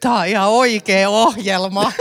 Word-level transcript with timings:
Tää 0.00 0.12
on 0.14 0.26
ihan 0.26 0.48
oikea 0.48 1.10
ohjelma. 1.10 1.92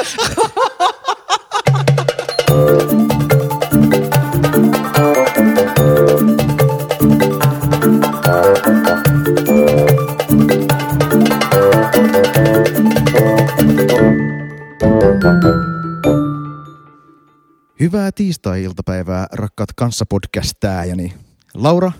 Hyvää 17.79 18.11
tiistai-iltapäivää, 18.11 19.27
rakkaat 19.31 19.69
kanssapodcastääjäni. 19.75 21.13
Laura 21.53 21.91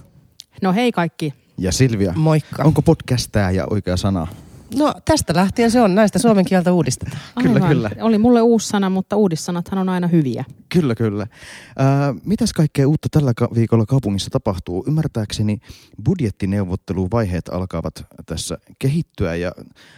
No 0.62 0.74
hei 0.74 0.92
kaikki. 0.92 1.34
ja 1.58 1.72
Silvia. 1.72 2.14
Moikka. 2.16 2.64
Onko 2.64 2.82
podcastääjä 2.82 3.66
oikea 3.70 3.98
sana? 3.98 4.28
No 4.76 4.94
tästä 5.06 5.36
lähtien 5.36 5.72
se 5.72 5.82
on, 5.82 5.96
näistä 5.96 6.20
suomen 6.20 6.46
kieltä 6.46 6.74
uudistetaan. 6.74 7.18
Kyllä, 7.42 7.54
Aivan. 7.56 7.70
kyllä. 7.70 7.92
Oli 8.02 8.18
mulle 8.18 8.42
uusi 8.42 8.68
sana, 8.68 8.90
mutta 8.90 9.16
uudissanathan 9.16 9.80
on 9.80 9.90
aina 9.90 10.08
hyviä. 10.08 10.46
Kyllä, 10.74 10.96
kyllä. 10.96 11.28
Ää, 11.78 12.16
mitäs 12.26 12.54
kaikkea 12.54 12.88
uutta 12.88 13.08
tällä 13.12 13.34
ka- 13.36 13.50
viikolla 13.56 13.86
kaupungissa 13.86 14.30
tapahtuu? 14.30 14.84
Ymmärtääkseni 14.88 15.60
budjettineuvotteluvaiheet 16.04 17.50
alkavat 17.50 18.06
tässä 18.26 18.58
kehittyä 18.80 19.36
ja 19.36 19.52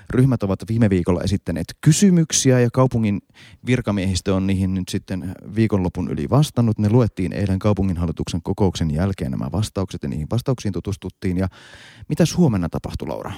ryhmät 0.10 0.44
ovat 0.44 0.60
viime 0.70 0.90
viikolla 0.90 1.22
esittäneet 1.22 1.66
kysymyksiä 1.82 2.60
ja 2.60 2.70
kaupungin 2.74 3.22
virkamiehistö 3.66 4.36
on 4.36 4.48
niihin 4.48 4.74
nyt 4.74 4.90
sitten 4.90 5.36
viikonlopun 5.56 6.12
yli 6.12 6.30
vastannut. 6.30 6.80
Ne 6.80 6.90
luettiin 6.90 7.34
eilen 7.34 7.60
kaupunginhallituksen 7.60 8.42
kokouksen 8.44 8.92
jälkeen 8.92 9.32
nämä 9.32 9.50
vastaukset 9.52 10.04
ja 10.04 10.10
niihin 10.10 10.28
vastauksiin 10.32 10.72
tutustuttiin. 10.72 11.38
Ja 11.38 11.48
mitäs 12.10 12.38
huomenna 12.38 12.70
tapahtuu, 12.70 13.08
Laura? 13.08 13.32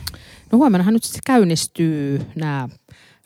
No 0.51 0.57
huomennahan 0.57 0.93
nyt 0.93 1.03
käynnistyy 1.25 2.21
nämä 2.35 2.69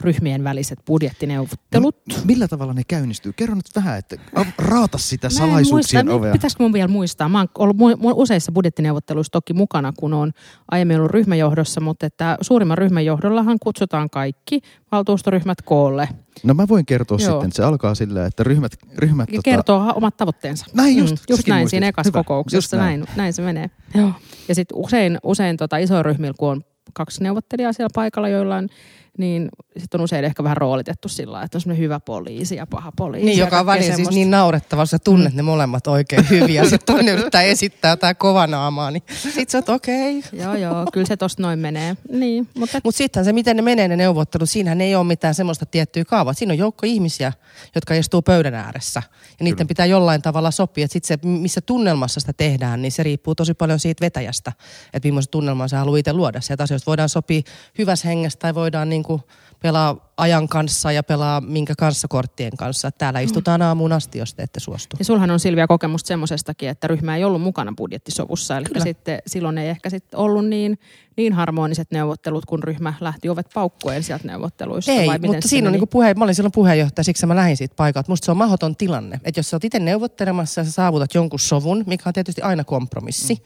ryhmien 0.01 0.43
väliset 0.43 0.79
budjettineuvottelut. 0.85 1.95
M- 2.07 2.27
millä 2.27 2.47
tavalla 2.47 2.73
ne 2.73 2.81
käynnistyy? 2.87 3.33
Kerro 3.33 3.55
nyt 3.55 3.65
vähän, 3.75 3.97
että 3.97 4.15
raata 4.57 4.97
sitä 4.97 5.29
salaisuuksien 5.29 6.05
muista, 6.05 6.17
ovea. 6.17 6.31
Pitäisikö 6.31 6.63
mun 6.63 6.73
vielä 6.73 6.87
muistaa? 6.87 7.29
Mä 7.29 7.39
oon 7.39 7.47
ollut 7.59 7.77
useissa 8.13 8.51
budjettineuvotteluissa 8.51 9.31
toki 9.31 9.53
mukana, 9.53 9.93
kun 9.99 10.13
on 10.13 10.31
aiemmin 10.71 10.97
ollut 10.97 11.11
ryhmäjohdossa, 11.11 11.81
mutta 11.81 12.05
että 12.05 12.37
suurimman 12.41 12.77
ryhmän 12.77 13.05
johdollahan 13.05 13.57
kutsutaan 13.61 14.09
kaikki 14.09 14.61
valtuustoryhmät 14.91 15.61
koolle 15.61 16.09
No 16.43 16.53
mä 16.53 16.67
voin 16.67 16.85
kertoa 16.85 17.17
Joo. 17.21 17.31
sitten, 17.31 17.47
että 17.47 17.55
se 17.55 17.63
alkaa 17.63 17.95
sillä, 17.95 18.25
että 18.25 18.43
ryhmät... 18.43 18.71
ryhmät 18.97 19.31
ja 19.31 19.41
kertoo 19.43 19.79
ha- 19.79 19.93
omat 19.93 20.17
tavoitteensa. 20.17 20.65
Näin 20.73 20.97
just, 20.97 21.11
just 21.11 21.25
säkin 21.27 21.51
näin 21.51 21.61
muistit. 21.61 21.69
siinä 21.69 21.87
ekassa 21.87 22.09
Hyvä, 22.09 22.19
kokouksessa, 22.19 22.57
just 22.57 22.85
näin. 22.85 22.99
näin. 22.99 23.17
näin 23.17 23.33
se 23.33 23.41
menee. 23.41 23.69
Joo. 23.95 24.11
Ja 24.47 24.55
sitten 24.55 24.77
usein, 24.77 25.17
usein 25.23 25.57
tota 25.57 25.77
isoilla 25.77 26.03
ryhmillä, 26.03 26.33
kun 26.39 26.49
on 26.49 26.61
kaksi 26.93 27.23
neuvottelijaa 27.23 27.73
siellä 27.73 27.89
paikalla, 27.95 28.29
joilla 28.29 28.55
on, 28.55 28.69
niin 29.17 29.49
sitten 29.77 29.99
on 29.99 30.03
usein 30.03 30.25
ehkä 30.25 30.43
vähän 30.43 30.57
roolitettu 30.57 31.09
sillä 31.09 31.31
lailla, 31.31 31.45
että 31.45 31.57
on 31.57 31.61
semmoinen 31.61 31.83
hyvä 31.83 31.99
poliisi 31.99 32.55
ja 32.55 32.67
paha 32.67 32.91
poliisi. 32.91 33.25
Niin, 33.25 33.37
joka 33.37 33.59
on 33.59 33.65
välillä 33.65 33.85
siis 33.85 33.95
semmoista. 33.95 34.15
niin 34.15 34.31
naurettava, 34.31 34.85
sä 34.85 34.99
tunnet 34.99 35.33
ne 35.33 35.41
molemmat 35.41 35.87
oikein 35.87 36.29
hyvin 36.29 36.55
ja 36.55 36.69
sitten 36.69 36.85
toinen 36.95 37.13
yrittää 37.13 37.41
esittää 37.41 37.91
jotain 37.91 38.15
kovanaamaa, 38.15 38.91
niin 38.91 39.03
sit 39.33 39.49
sä 39.49 39.57
oot 39.57 39.69
okei. 39.69 40.19
Okay. 40.19 40.39
Joo, 40.39 40.55
joo, 40.55 40.85
kyllä 40.93 41.07
se 41.07 41.17
tosta 41.17 41.41
noin 41.41 41.59
menee. 41.59 41.97
Niin, 42.11 42.47
mutta 42.57 42.81
Mutta 42.83 42.97
sittenhän 42.97 43.25
se, 43.25 43.33
miten 43.33 43.55
ne 43.55 43.61
menee 43.61 43.87
ne 43.87 43.95
neuvottelut, 43.95 44.49
siinähän 44.49 44.81
ei 44.81 44.95
ole 44.95 45.03
mitään 45.03 45.35
semmoista 45.35 45.65
tiettyä 45.65 46.05
kaavaa. 46.05 46.33
Siinä 46.33 46.53
on 46.53 46.57
joukko 46.57 46.85
ihmisiä, 46.85 47.33
jotka 47.75 47.93
istuu 47.93 48.21
pöydän 48.21 48.53
ääressä. 48.53 49.03
Ja 49.39 49.43
niiden 49.43 49.57
Kyllä. 49.57 49.67
pitää 49.67 49.85
jollain 49.85 50.21
tavalla 50.21 50.51
sopia. 50.51 50.85
Että 50.85 50.93
sitten 50.93 51.19
se, 51.21 51.27
missä 51.27 51.61
tunnelmassa 51.61 52.19
sitä 52.19 52.33
tehdään, 52.33 52.81
niin 52.81 52.91
se 52.91 53.03
riippuu 53.03 53.35
tosi 53.35 53.53
paljon 53.53 53.79
siitä 53.79 54.05
vetäjästä. 54.05 54.51
Että 54.93 55.07
millaisen 55.07 55.31
tunnelman 55.31 55.69
se 55.69 55.75
haluaa 55.75 55.97
itse 55.97 56.13
luoda. 56.13 56.41
Sieltä 56.41 56.63
asioista 56.63 56.85
voidaan 56.85 57.09
sopia 57.09 57.41
hyvässä 57.77 58.07
hengessä 58.07 58.39
tai 58.39 58.55
voidaan 58.55 58.89
niinku 59.07 59.29
pelaa 59.61 60.11
ajan 60.17 60.47
kanssa 60.47 60.91
ja 60.91 61.03
pelaa 61.03 61.41
minkä 61.41 61.73
kanssa 61.77 62.07
korttien 62.07 62.57
kanssa. 62.57 62.91
Täällä 62.91 63.19
istutaan 63.19 63.61
aamuun 63.61 63.91
asti, 63.91 64.17
jos 64.17 64.33
te 64.33 64.43
ette 64.43 64.59
suostu. 64.59 64.95
ja 64.99 65.05
sulhan 65.05 65.31
on 65.31 65.39
Silvia 65.39 65.67
kokemusta 65.67 66.07
semmoisestakin, 66.07 66.69
että 66.69 66.87
ryhmä 66.87 67.15
ei 67.15 67.23
ollut 67.23 67.41
mukana 67.41 67.73
budjettisovussa. 67.77 68.57
Eli 68.57 68.65
Kyllä. 68.65 68.83
sitten 68.83 69.21
silloin 69.27 69.57
ei 69.57 69.69
ehkä 69.69 69.89
sitten 69.89 70.19
ollut 70.19 70.45
niin, 70.45 70.79
niin 71.17 71.33
harmoniset 71.33 71.91
neuvottelut, 71.91 72.45
kun 72.45 72.63
ryhmä 72.63 72.93
lähti 72.99 73.29
ovet 73.29 73.47
paukkuen 73.53 74.03
sieltä 74.03 74.27
neuvotteluista. 74.27 74.91
Ei, 74.91 75.07
vai 75.07 75.17
miten 75.17 75.35
mutta 75.35 75.47
siinä 75.47 75.67
on 75.67 75.71
niinku 75.71 75.87
puhe, 75.87 76.13
mä 76.13 76.23
olin 76.23 76.35
silloin 76.35 76.51
puheenjohtaja, 76.51 77.03
siksi 77.03 77.25
mä 77.25 77.35
lähdin 77.35 77.57
siitä 77.57 77.75
paikalta. 77.75 78.11
Musta 78.11 78.25
se 78.25 78.31
on 78.31 78.37
mahdoton 78.37 78.75
tilanne. 78.75 79.19
Että 79.23 79.39
jos 79.39 79.49
sä 79.49 79.55
oot 79.55 79.63
itse 79.63 79.79
neuvottelemassa 79.79 80.61
ja 80.61 80.65
sä 80.65 80.71
saavutat 80.71 81.13
jonkun 81.13 81.39
sovun, 81.39 81.83
mikä 81.87 82.03
on 82.09 82.13
tietysti 82.13 82.41
aina 82.41 82.63
kompromissi, 82.63 83.33
mm. 83.33 83.41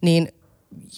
niin 0.00 0.28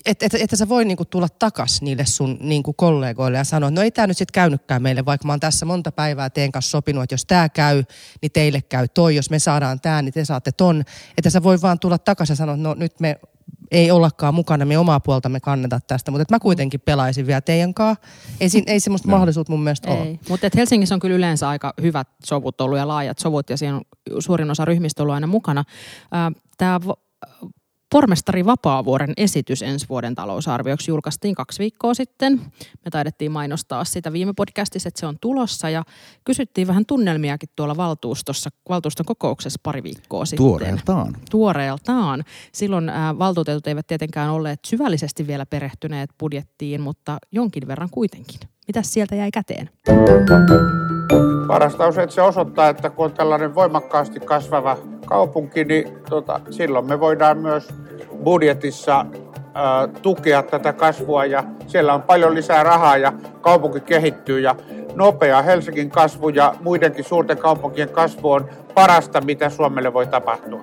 että 0.07 0.27
et, 0.27 0.35
et 0.35 0.51
sä 0.55 0.69
voi 0.69 0.85
niinku 0.85 1.05
tulla 1.05 1.29
takas 1.39 1.83
niille 1.83 2.07
sun 2.07 2.37
niinku 2.41 2.73
kollegoille 2.73 3.39
ja 3.39 3.45
sanoa, 3.45 3.69
että 3.69 3.81
no 3.81 3.85
ei 3.85 3.91
tämä 3.91 4.07
nyt 4.07 4.17
sitten 4.17 4.33
käynytkään 4.33 4.83
meille, 4.83 5.05
vaikka 5.05 5.27
mä 5.27 5.33
oon 5.33 5.41
tässä 5.41 5.67
monta 5.67 5.93
päivää 5.93 6.31
teen 6.31 6.53
kanssa 6.53 6.71
sopinut, 6.71 7.03
että 7.03 7.15
jos 7.15 7.25
tämä 7.25 7.49
käy, 7.49 7.85
niin 8.23 8.33
teille 8.33 8.63
käy 8.63 8.89
toi, 8.89 9.17
jos 9.17 9.31
me 9.31 9.39
saadaan 9.39 9.81
tämä, 9.81 10.03
niin 10.03 10.13
te 10.13 10.25
saatte 10.25 10.53
ton. 10.53 10.83
Että 11.19 11.31
sä 11.31 11.43
voi 11.43 11.63
vaan 11.63 11.79
tulla 11.79 11.99
takas 11.99 12.29
ja 12.29 12.37
sanoa, 12.37 12.55
että 12.55 12.69
no 12.69 12.75
nyt 12.75 13.01
me 13.01 13.17
ei 13.71 13.91
ollakaan 13.91 14.35
mukana, 14.35 14.65
me 14.65 14.79
omaa 14.79 15.01
puoltamme 15.01 15.41
kannata 15.41 15.81
tästä, 15.87 16.11
mutta 16.11 16.23
et 16.23 16.31
mä 16.31 16.39
kuitenkin 16.39 16.81
pelaisin 16.81 17.27
vielä 17.27 17.41
teidän 17.41 17.75
kanssa. 17.75 18.03
Ei, 18.41 18.49
siinä- 18.49 18.73
ei 18.73 18.81
semmoista 18.81 19.09
mahdollisuutta 19.09 19.53
mun 19.53 19.63
mielestä 19.65 19.91
ole. 19.91 20.03
Ei, 20.03 20.21
mutta 20.29 20.47
et 20.47 20.57
Helsingissä 20.57 20.95
on 20.95 21.01
kyllä 21.01 21.17
yleensä 21.17 21.49
aika 21.49 21.75
hyvät 21.83 22.09
sovut 22.25 22.61
ollut 22.61 22.79
ja 22.79 22.89
laajat 22.89 23.19
sovut 23.19 23.51
ja 23.51 23.57
siinä 23.57 23.77
on 23.77 23.83
suurin 24.19 24.51
osa 24.51 24.65
ryhmistä 24.65 25.03
ollut 25.03 25.15
aina 25.15 25.27
mukana. 25.27 25.65
Tämä 26.59 26.81
pormestari 27.91 28.45
Vapaavuoren 28.45 29.13
esitys 29.17 29.63
ensi 29.63 29.87
vuoden 29.89 30.15
talousarvioksi 30.15 30.91
julkaistiin 30.91 31.35
kaksi 31.35 31.59
viikkoa 31.59 31.95
sitten. 31.95 32.41
Me 32.85 32.91
taidettiin 32.91 33.33
mainostaa 33.33 33.85
sitä 33.85 34.13
viime 34.13 34.33
podcastissa, 34.37 34.89
että 34.89 35.01
se 35.01 35.07
on 35.07 35.17
tulossa 35.21 35.71
ja 35.71 35.85
kysyttiin 36.25 36.67
vähän 36.67 36.87
tunnelmiakin 36.87 37.49
tuolla 37.57 37.77
valtuustossa, 37.77 38.51
valtuuston 38.69 39.07
kokouksessa 39.07 39.61
pari 39.63 39.83
viikkoa 39.83 40.25
sitten 40.25 40.47
Tuoreeltaan. 40.47 41.17
tuoreeltaan. 41.31 42.25
Silloin 42.53 42.89
ää, 42.89 43.19
valtuutetut 43.19 43.67
eivät 43.67 43.87
tietenkään 43.87 44.31
olleet 44.31 44.61
syvällisesti 44.67 45.27
vielä 45.27 45.47
perehtyneet 45.47 46.11
budjettiin, 46.19 46.81
mutta 46.81 47.19
jonkin 47.33 47.67
verran 47.67 47.91
kuitenkin. 47.91 48.41
Mitäs 48.71 48.93
sieltä 48.93 49.15
jäi 49.15 49.31
käteen? 49.31 49.71
Parasta 51.47 51.87
on 51.87 51.93
se, 51.93 52.03
että 52.03 52.15
se 52.15 52.23
osoittaa, 52.23 52.69
että 52.69 52.91
kun 52.91 53.05
on 53.05 53.13
tällainen 53.13 53.55
voimakkaasti 53.55 54.21
kasvava 54.21 54.77
kaupunki, 55.07 55.65
niin 55.65 55.99
tota, 56.11 56.41
silloin 56.51 56.87
me 56.87 57.01
voidaan 57.01 57.39
myös 57.39 57.69
budjetissa 58.25 59.07
ää, 59.55 59.89
tukea 60.03 60.43
tätä 60.43 60.73
kasvua 60.73 61.25
ja 61.25 61.45
siellä 61.67 61.95
on 61.95 62.03
paljon 62.03 62.35
lisää 62.35 62.63
rahaa 62.63 62.97
ja 62.97 63.13
kaupunki 63.41 63.81
kehittyy 63.81 64.41
ja 64.41 64.57
nopea 64.95 65.43
Helsingin 65.43 65.91
kasvu 65.91 66.29
ja 66.29 66.55
muidenkin 66.61 67.05
suurten 67.05 67.39
kaupunkien 67.39 67.89
kasvu 67.89 68.31
on 68.31 68.49
parasta, 68.75 69.21
mitä 69.21 69.51
Suomelle 69.51 69.93
voi 69.93 70.07
tapahtua. 70.07 70.61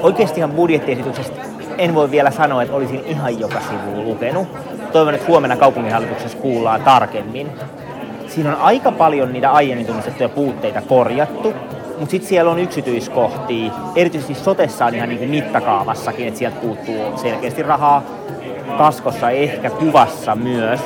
Oikeastihan 0.00 0.50
budjettiesityksestä 0.50 1.42
en 1.78 1.94
voi 1.94 2.10
vielä 2.10 2.30
sanoa, 2.30 2.62
että 2.62 2.76
olisin 2.76 3.04
ihan 3.04 3.40
joka 3.40 3.60
sivu 3.60 4.02
lukenut. 4.04 4.48
Toivon, 4.92 5.14
että 5.14 5.26
huomenna 5.26 5.56
kaupunginhallituksessa 5.56 6.38
kuullaan 6.38 6.82
tarkemmin. 6.82 7.50
Siinä 8.28 8.50
on 8.50 8.62
aika 8.62 8.92
paljon 8.92 9.32
niitä 9.32 9.50
aiemmin 9.50 9.86
tunnistettuja 9.86 10.28
puutteita 10.28 10.82
korjattu, 10.82 11.54
mutta 11.98 12.10
sitten 12.10 12.28
siellä 12.28 12.50
on 12.50 12.58
yksityiskohtia. 12.58 13.72
Erityisesti 13.96 14.34
sotessa 14.34 14.86
on 14.86 14.94
ihan 14.94 15.08
niin 15.08 15.18
kuin 15.18 15.30
mittakaavassakin, 15.30 16.28
että 16.28 16.38
sieltä 16.38 16.60
puuttuu 16.60 17.18
selkeästi 17.18 17.62
rahaa. 17.62 18.02
Kaskossa 18.78 19.30
ehkä 19.30 19.70
kuvassa 19.70 20.34
myös. 20.34 20.80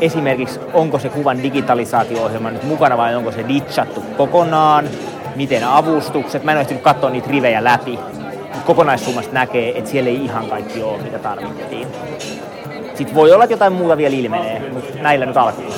Esimerkiksi 0.00 0.60
onko 0.72 0.98
se 0.98 1.08
kuvan 1.08 1.42
digitalisaatio-ohjelma 1.42 2.50
nyt 2.50 2.62
mukana 2.62 2.96
vai 2.96 3.16
onko 3.16 3.32
se 3.32 3.48
ditchattu 3.48 4.02
kokonaan? 4.16 4.88
Miten 5.36 5.64
avustukset? 5.68 6.44
Mä 6.44 6.52
en 6.52 6.58
ole 6.58 6.78
katsoa 6.78 7.10
niitä 7.10 7.30
rivejä 7.30 7.64
läpi. 7.64 7.98
Kokonaissummasta 8.66 9.32
näkee, 9.32 9.78
että 9.78 9.90
siellä 9.90 10.10
ei 10.10 10.24
ihan 10.24 10.46
kaikki 10.46 10.82
ole, 10.82 11.02
mitä 11.02 11.18
tarvittiin. 11.18 11.88
Sitten 12.94 13.14
voi 13.14 13.32
olla, 13.32 13.44
että 13.44 13.54
jotain 13.54 13.72
muuta 13.72 13.96
vielä 13.96 14.14
ilmenee, 14.14 14.70
mutta 14.72 15.02
näillä 15.02 15.26
nyt 15.26 15.36
alkuun. 15.36 15.72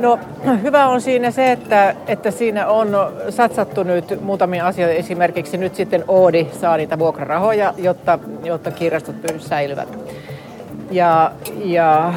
No 0.00 0.18
hyvä 0.62 0.86
on 0.86 1.00
siinä 1.00 1.30
se, 1.30 1.52
että, 1.52 1.94
että 2.06 2.30
siinä 2.30 2.66
on 2.66 2.88
satsattu 3.30 3.82
nyt 3.82 4.20
muutamia 4.20 4.66
asioita. 4.66 4.94
Esimerkiksi 4.94 5.56
nyt 5.56 5.74
sitten 5.74 6.04
Oodi 6.08 6.46
saa 6.60 6.76
niitä 6.76 6.98
vuokrarahoja, 6.98 7.74
jotta, 7.78 8.18
jotta 8.44 8.70
kirjastot 8.70 9.16
säilyvät. 9.38 9.98
Ja, 10.90 11.32
ja 11.64 12.12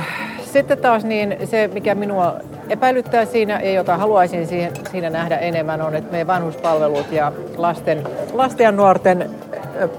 sitten 0.46 0.78
taas 0.78 1.04
niin 1.04 1.38
se, 1.44 1.70
mikä 1.74 1.96
minua 1.96 2.36
epäilyttää 2.70 3.26
siinä 3.26 3.60
ja 3.64 3.72
jota 3.72 3.98
haluaisin 3.98 4.48
siihen, 4.48 4.72
siinä 4.92 5.10
nähdä 5.10 5.38
enemmän 5.38 5.82
on, 5.82 5.96
että 5.96 6.12
meidän 6.12 6.28
vanhuspalvelut 6.28 7.12
ja 7.12 7.32
lasten, 7.58 8.04
lasten 8.34 8.64
ja 8.64 8.72
nuorten 8.72 9.30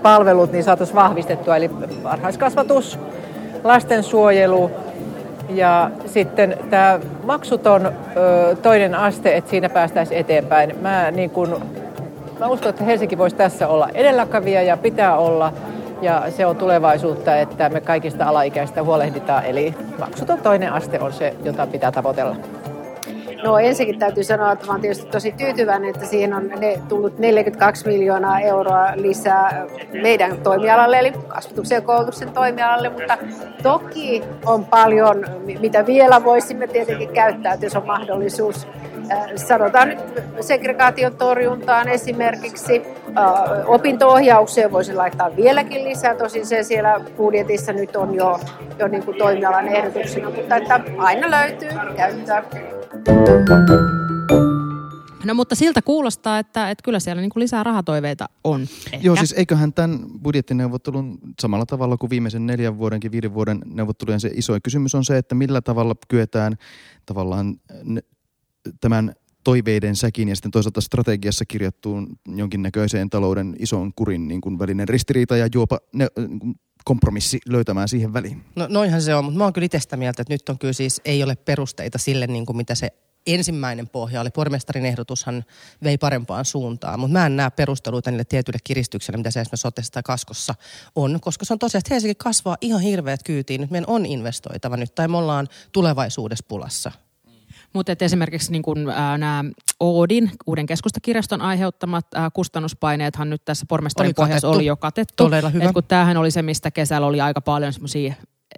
palvelut 0.02 0.52
niin 0.52 0.64
saataisiin 0.64 0.96
vahvistettua. 0.96 1.56
Eli 1.56 1.70
varhaiskasvatus, 2.02 2.98
lastensuojelu, 3.64 4.70
ja 5.48 5.90
sitten 6.06 6.56
tämä 6.70 7.00
maksuton 7.24 7.86
ö, 7.86 8.56
toinen 8.62 8.94
aste, 8.94 9.36
että 9.36 9.50
siinä 9.50 9.68
päästäisiin 9.68 10.20
eteenpäin. 10.20 10.78
Mä, 10.80 11.10
niin 11.10 11.30
kun, 11.30 11.62
mä 12.40 12.46
uskon, 12.46 12.70
että 12.70 12.84
Helsinki 12.84 13.18
voisi 13.18 13.36
tässä 13.36 13.68
olla 13.68 13.88
edelläkävijä 13.94 14.62
ja 14.62 14.76
pitää 14.76 15.16
olla. 15.16 15.52
Ja 16.02 16.22
se 16.30 16.46
on 16.46 16.56
tulevaisuutta, 16.56 17.36
että 17.36 17.68
me 17.68 17.80
kaikista 17.80 18.24
alaikäistä 18.24 18.82
huolehditaan, 18.82 19.44
eli 19.44 19.74
maksuton 19.98 20.38
toinen 20.38 20.72
aste 20.72 21.00
on 21.00 21.12
se, 21.12 21.34
jota 21.44 21.66
pitää 21.66 21.92
tavoitella. 21.92 22.36
No 23.42 23.58
ensinnäkin 23.58 23.98
täytyy 23.98 24.24
sanoa, 24.24 24.52
että 24.52 24.66
olen 24.70 24.80
tietysti 24.80 25.06
tosi 25.06 25.32
tyytyväinen, 25.32 25.90
että 25.90 26.06
siihen 26.06 26.34
on 26.34 26.48
ne 26.48 26.80
tullut 26.88 27.18
42 27.18 27.88
miljoonaa 27.88 28.40
euroa 28.40 28.92
lisää 28.94 29.66
meidän 30.02 30.38
toimialalle, 30.42 30.98
eli 30.98 31.12
kasvatuksen 31.28 31.76
ja 31.76 31.80
koulutuksen 31.80 32.30
toimialalle, 32.30 32.88
mutta 32.88 33.18
toki 33.62 34.22
on 34.46 34.64
paljon, 34.64 35.24
mitä 35.60 35.86
vielä 35.86 36.24
voisimme 36.24 36.66
tietenkin 36.66 37.08
käyttää, 37.08 37.58
jos 37.60 37.76
on 37.76 37.86
mahdollisuus. 37.86 38.66
Äh, 39.12 39.26
sanotaan 39.36 39.88
nyt 39.88 39.98
segregaation 40.40 41.16
torjuntaan 41.16 41.88
esimerkiksi, 41.88 42.82
äh, 43.18 43.70
opinto-ohjaukseen 43.70 44.72
voisi 44.72 44.94
laittaa 44.94 45.36
vieläkin 45.36 45.84
lisää, 45.84 46.14
tosin 46.14 46.46
se 46.46 46.62
siellä 46.62 47.00
budjetissa 47.16 47.72
nyt 47.72 47.96
on 47.96 48.14
jo, 48.14 48.40
jo 48.78 48.88
niin 48.88 49.04
kuin 49.04 49.18
toimialan 49.18 49.68
ehdotuksena, 49.68 50.30
mutta 50.30 50.56
että 50.56 50.80
aina 50.98 51.30
löytyy 51.30 51.70
käyttää. 51.96 52.42
No 55.24 55.34
mutta 55.34 55.54
siltä 55.54 55.82
kuulostaa, 55.82 56.38
että, 56.38 56.70
että 56.70 56.82
kyllä 56.82 57.00
siellä 57.00 57.22
niin 57.22 57.30
kuin 57.30 57.40
lisää 57.40 57.62
rahatoiveita 57.62 58.28
on. 58.44 58.60
Ehkä. 58.92 59.06
Joo, 59.06 59.16
siis 59.16 59.32
eiköhän 59.32 59.72
tämän 59.72 60.00
budjettineuvottelun 60.22 61.18
samalla 61.40 61.66
tavalla 61.66 61.96
kuin 61.96 62.10
viimeisen 62.10 62.46
neljän 62.46 62.78
vuodenkin, 62.78 63.12
viiden 63.12 63.34
vuoden 63.34 63.58
neuvottelujen 63.66 64.20
se 64.20 64.30
iso 64.34 64.52
kysymys 64.62 64.94
on 64.94 65.04
se, 65.04 65.18
että 65.18 65.34
millä 65.34 65.60
tavalla 65.60 65.94
kyetään 66.08 66.56
tavallaan 67.06 67.56
tämän 68.80 69.14
toiveiden 69.44 69.96
säkin 69.96 70.28
ja 70.28 70.36
sitten 70.36 70.50
toisaalta 70.50 70.80
strategiassa 70.80 71.44
kirjattuun 71.44 72.18
jonkinnäköiseen 72.36 73.10
talouden 73.10 73.56
ison 73.58 73.92
kurin 73.96 74.28
niin 74.28 74.40
kuin 74.40 74.58
välinen 74.58 74.88
ristiriita 74.88 75.36
ja 75.36 75.48
juopa 75.54 75.78
ne, 75.92 76.08
niin 76.16 76.54
kompromissi 76.84 77.38
löytämään 77.48 77.88
siihen 77.88 78.12
väliin. 78.12 78.44
No 78.56 78.66
noinhan 78.68 79.02
se 79.02 79.14
on, 79.14 79.24
mutta 79.24 79.38
mä 79.38 79.44
oon 79.44 79.52
kyllä 79.52 79.66
itse 79.66 79.80
sitä 79.80 79.96
mieltä, 79.96 80.22
että 80.22 80.34
nyt 80.34 80.48
on 80.48 80.58
kyllä 80.58 80.72
siis, 80.72 81.00
ei 81.04 81.22
ole 81.22 81.36
perusteita 81.36 81.98
sille, 81.98 82.26
niin 82.26 82.46
kuin 82.46 82.56
mitä 82.56 82.74
se 82.74 82.88
ensimmäinen 83.26 83.88
pohja 83.88 84.20
oli. 84.20 84.30
Pormestarin 84.30 84.86
ehdotushan 84.86 85.44
vei 85.84 85.98
parempaan 85.98 86.44
suuntaan, 86.44 87.00
mutta 87.00 87.12
mä 87.12 87.26
en 87.26 87.36
näe 87.36 87.50
perusteluita 87.50 88.10
niille 88.10 88.24
tietyille 88.24 88.58
kiristyksille, 88.64 89.16
mitä 89.16 89.30
se 89.30 89.40
esimerkiksi 89.40 89.62
sotessa 89.62 89.92
tai 89.92 90.02
kaskossa 90.02 90.54
on, 90.94 91.20
koska 91.20 91.44
se 91.44 91.52
on 91.52 91.58
tosiaan, 91.58 91.78
että 91.78 91.94
Helsinki 91.94 92.14
kasvaa 92.14 92.56
ihan 92.60 92.80
hirveät 92.80 93.22
kyytiin. 93.22 93.60
Nyt 93.60 93.70
meidän 93.70 93.88
on 93.88 94.06
investoitava 94.06 94.76
nyt, 94.76 94.94
tai 94.94 95.08
me 95.08 95.16
ollaan 95.16 95.48
tulevaisuudessa 95.72 96.44
pulassa. 96.48 96.92
Mutta 97.72 97.92
esimerkiksi 98.00 98.52
niin 98.52 98.62
kun, 98.62 98.90
äh, 98.90 99.18
nämä 99.18 99.44
Oodin, 99.80 100.30
uuden 100.46 100.66
keskustakirjaston 100.66 101.40
aiheuttamat 101.40 102.06
äh, 102.16 102.30
kustannuspaineethan 102.32 103.30
nyt 103.30 103.44
tässä 103.44 103.66
pormestarin 103.68 104.14
pohjassa 104.14 104.48
oli 104.48 104.66
jo 104.66 104.76
katettu. 104.76 105.24
Todella 105.24 105.48
hyvä. 105.48 105.64
Et 105.64 105.72
kun 105.72 105.84
tämähän 105.84 106.16
oli 106.16 106.30
se, 106.30 106.42
mistä 106.42 106.70
kesällä 106.70 107.06
oli 107.06 107.20
aika 107.20 107.40
paljon 107.40 107.72
semmoisia 107.72 108.14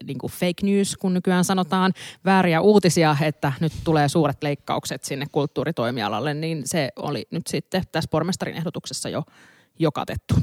niin 0.06 0.19
kuin 0.19 0.31
fake 0.31 0.66
news, 0.66 0.96
kun 0.96 1.14
nykyään 1.14 1.44
sanotaan, 1.44 1.93
vääriä 2.25 2.61
uutisia, 2.61 3.16
että 3.20 3.52
nyt 3.61 3.72
tulee 3.84 4.08
suuret 4.08 4.43
leikkaukset 4.43 5.05
sinne 5.05 5.26
kulttuuritoimialalle, 5.32 6.34
niin 6.34 6.62
se 6.64 6.88
oli 6.96 7.26
nyt 7.31 7.46
sitten 7.46 7.82
tässä 7.93 8.08
pormestarin 8.10 8.56
ehdotuksessa 8.56 9.08
jo, 9.08 9.22
jo 9.78 9.93
katettu. 9.93 10.34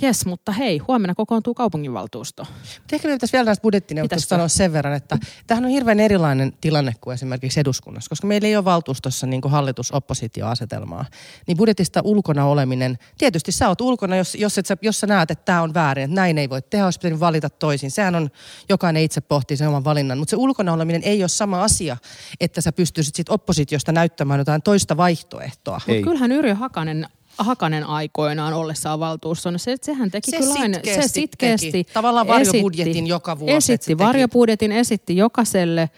Jes, 0.00 0.26
mutta 0.26 0.52
hei, 0.52 0.78
huomenna 0.78 1.14
kokoontuu 1.14 1.54
kaupunginvaltuusto. 1.54 2.46
Mutta 2.78 2.96
ehkä 2.96 3.08
me 3.08 3.14
pitäisi 3.14 3.32
vielä 3.32 3.44
näistä 3.44 3.62
budjettineuvottelusta 3.62 4.28
sanoa 4.28 4.48
sen 4.48 4.72
verran, 4.72 4.94
että 4.94 5.18
tämähän 5.46 5.64
on 5.64 5.70
hirveän 5.70 6.00
erilainen 6.00 6.52
tilanne 6.60 6.92
kuin 7.00 7.14
esimerkiksi 7.14 7.60
eduskunnassa, 7.60 8.08
koska 8.08 8.26
meillä 8.26 8.48
ei 8.48 8.56
ole 8.56 8.64
valtuustossa 8.64 9.26
niin 9.26 9.40
hallitus-oppositioasetelmaa. 9.46 11.04
Niin 11.46 11.56
budjetista 11.56 12.00
ulkona 12.04 12.46
oleminen, 12.46 12.98
tietysti 13.18 13.52
sä 13.52 13.68
oot 13.68 13.80
ulkona, 13.80 14.16
jos, 14.16 14.34
jos, 14.34 14.58
et 14.58 14.66
sä, 14.66 14.76
jos 14.82 15.00
sä 15.00 15.06
näet, 15.06 15.30
että 15.30 15.44
tämä 15.44 15.62
on 15.62 15.74
väärin, 15.74 16.04
että 16.04 16.14
näin 16.14 16.38
ei 16.38 16.50
voi 16.50 16.62
tehdä, 16.62 16.84
olisi 16.84 16.98
pitänyt 16.98 17.20
valita 17.20 17.50
toisin. 17.50 17.90
Sehän 17.90 18.14
on, 18.14 18.30
jokainen 18.68 19.02
itse 19.02 19.20
pohtii 19.20 19.56
sen 19.56 19.68
oman 19.68 19.84
valinnan, 19.84 20.18
mutta 20.18 20.30
se 20.30 20.36
ulkona 20.36 20.72
oleminen 20.72 21.02
ei 21.04 21.22
ole 21.22 21.28
sama 21.28 21.64
asia, 21.64 21.96
että 22.40 22.60
sä 22.60 22.72
pystyisit 22.72 23.14
sit 23.14 23.28
oppositiosta 23.28 23.92
näyttämään 23.92 24.40
jotain 24.40 24.62
toista 24.62 24.96
vaihtoehtoa. 24.96 25.80
Mutta 25.86 26.02
kyllähän 26.02 26.32
Yrjö 26.32 26.54
Hakanen 26.54 27.08
Hakanen 27.38 27.84
aikoinaan 27.84 28.52
ollessaan 28.54 29.00
valtuustossa, 29.00 29.58
se, 29.58 29.76
sehän 29.82 30.10
teki 30.10 30.30
se 30.30 30.38
kyllä 30.38 30.54
aina, 30.54 30.78
se 30.84 31.08
sitkeästi 31.08 31.72
teki. 31.72 31.92
Tavallaan 31.92 32.26
varjobudjetin 32.26 32.92
esitti, 32.92 33.08
joka 33.08 33.38
vuosi. 33.38 33.54
Esitti 33.54 33.98
varjobudjetin, 33.98 34.72
esitti 34.72 35.16
jokaiselle, 35.16 35.90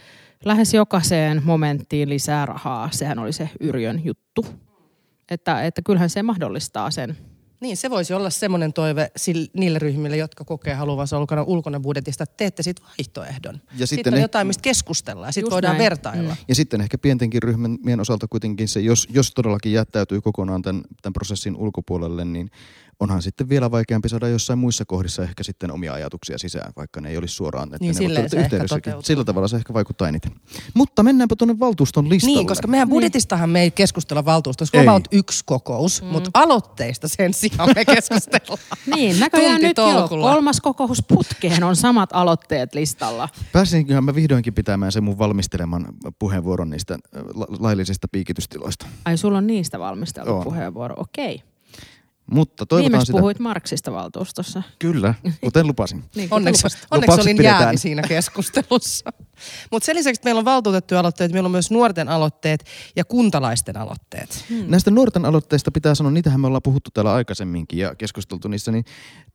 lähes 0.45 0.75
jokaiseen 0.75 1.43
momenttiin 1.45 2.09
lisää 2.09 2.47
rahaa. 2.47 2.89
Sehän 2.93 3.19
oli 3.19 3.33
se 3.33 3.51
Yrjön 3.61 4.05
juttu. 4.05 4.47
Että, 5.31 5.63
että 5.63 5.83
kyllähän 5.83 6.11
se 6.11 6.23
mahdollistaa 6.23 6.91
sen. 6.91 7.17
Niin, 7.61 7.77
se 7.77 7.91
voisi 7.91 8.15
olla 8.15 8.31
semmoinen 8.31 8.73
toive 8.73 9.11
sille, 9.17 9.49
niille 9.53 9.79
ryhmille, 9.79 10.17
jotka 10.17 10.45
kokee 10.45 10.75
haluavansa 10.75 11.19
ulkona, 11.19 11.43
ulkona 11.43 11.81
budjetista, 11.81 12.25
että 12.25 12.37
teette 12.37 12.63
sitten 12.63 12.87
vaihtoehdon. 12.87 13.55
Ja 13.55 13.61
sitten, 13.87 13.89
sitten 13.89 14.15
on 14.15 14.21
jotain, 14.21 14.47
mistä 14.47 14.63
keskustellaan 14.63 15.29
ja 15.29 15.33
sitten 15.33 15.51
voidaan 15.51 15.73
näin. 15.73 15.85
vertailla. 15.85 16.35
Mm. 16.35 16.41
Ja 16.49 16.55
sitten 16.55 16.81
ehkä 16.81 16.99
pientenkin 16.99 17.43
ryhmien 17.43 18.01
osalta 18.01 18.29
kuitenkin 18.29 18.69
se, 18.69 18.81
jos, 18.81 19.09
jos 19.11 19.31
todellakin 19.35 19.73
jättäytyy 19.73 20.21
kokonaan 20.21 20.63
tämän, 20.63 20.83
tämän 21.03 21.13
prosessin 21.13 21.57
ulkopuolelle, 21.57 22.25
niin 22.25 22.51
onhan 23.01 23.23
sitten 23.23 23.49
vielä 23.49 23.71
vaikeampi 23.71 24.09
saada 24.09 24.29
jossain 24.29 24.59
muissa 24.59 24.85
kohdissa 24.85 25.23
ehkä 25.23 25.43
sitten 25.43 25.71
omia 25.71 25.93
ajatuksia 25.93 26.39
sisään, 26.39 26.73
vaikka 26.77 27.01
ne 27.01 27.11
ei 27.11 27.17
olisi 27.17 27.35
suoraan 27.35 27.69
niin, 27.81 27.95
silleen 27.95 28.31
se 28.31 28.49
Sillä 29.03 29.25
tavalla 29.25 29.49
se 29.49 29.57
ehkä 29.57 29.75
vaikuttaa 29.75 30.09
eniten. 30.09 30.33
Mutta 30.75 31.03
mennäänpä 31.03 31.37
tuonne 31.37 31.59
valtuuston 31.59 32.09
listalle. 32.09 32.37
Niin, 32.37 32.47
koska 32.47 32.69
meidän 32.69 32.89
niin. 32.89 32.95
budjetistahan 32.95 33.51
me 33.51 33.63
ei 33.63 33.71
keskustella 33.71 34.25
valtuustossa, 34.25 34.79
vaan 34.79 34.89
on 34.89 35.03
yksi 35.13 35.43
kokous, 35.47 36.03
mm. 36.03 36.09
mutta 36.09 36.31
aloitteista 36.35 37.09
sen 37.09 37.35
sijaan 37.35 37.71
me 37.75 37.85
keskustellaan. 37.85 38.59
niin, 38.95 39.21
näköjään 39.21 39.61
nyt 39.61 39.77
jo 39.77 40.09
kolmas 40.09 40.61
kokous 40.61 41.03
putkeen 41.09 41.65
on 41.65 41.77
samat 41.77 42.11
aloitteet 42.13 42.75
listalla. 42.75 43.29
Pääsinköhän 43.53 44.05
mä 44.05 44.15
vihdoinkin 44.15 44.55
pitämään 44.55 44.93
sen 44.93 45.05
mun 45.05 45.19
valmisteleman 45.19 45.87
puheenvuoron 46.19 46.71
niistä 46.71 46.99
la- 47.35 47.47
laillisista 47.59 48.09
piikitystiloista. 48.09 48.87
Ai 49.05 49.17
sulla 49.17 49.39
on 49.39 49.47
niistä 49.47 49.79
valmisteltu 49.79 50.35
on. 50.35 50.45
puheenvuoro, 50.45 50.95
okei. 50.99 51.35
Okay. 51.35 51.48
Mutta 52.31 52.67
toivotaan 52.67 52.93
Viimeksi 52.93 53.07
sitä. 53.07 53.19
puhuit 53.19 53.39
Marksista 53.39 53.93
valtuustossa. 53.93 54.63
Kyllä, 54.79 55.15
kuten 55.41 55.67
lupasin. 55.67 56.05
niin, 56.17 56.29
onneksi 56.31 56.65
lupas, 56.65 56.87
onneksi 56.91 57.21
olin 57.21 57.43
jäävi 57.43 57.77
siinä 57.77 58.03
keskustelussa. 58.03 59.13
Mutta 59.71 59.87
sen 59.87 59.97
lisäksi, 59.97 60.19
että 60.19 60.27
meillä 60.27 60.39
on 60.39 60.45
valtuutettuja 60.45 61.01
aloitteet, 61.01 61.33
meillä 61.33 61.47
on 61.47 61.51
myös 61.51 61.71
nuorten 61.71 62.09
aloitteet 62.09 62.65
ja 62.97 63.05
kuntalaisten 63.05 63.77
aloitteet. 63.77 64.45
Hmm. 64.51 64.65
Näistä 64.69 64.91
nuorten 64.91 65.25
aloitteista 65.25 65.71
pitää 65.71 65.95
sanoa, 65.95 66.13
niitähän 66.13 66.41
me 66.41 66.47
ollaan 66.47 66.63
puhuttu 66.63 66.91
täällä 66.95 67.13
aikaisemminkin 67.13 67.79
ja 67.79 67.95
keskusteltu 67.95 68.49
niissä, 68.49 68.73
niin 68.73 68.85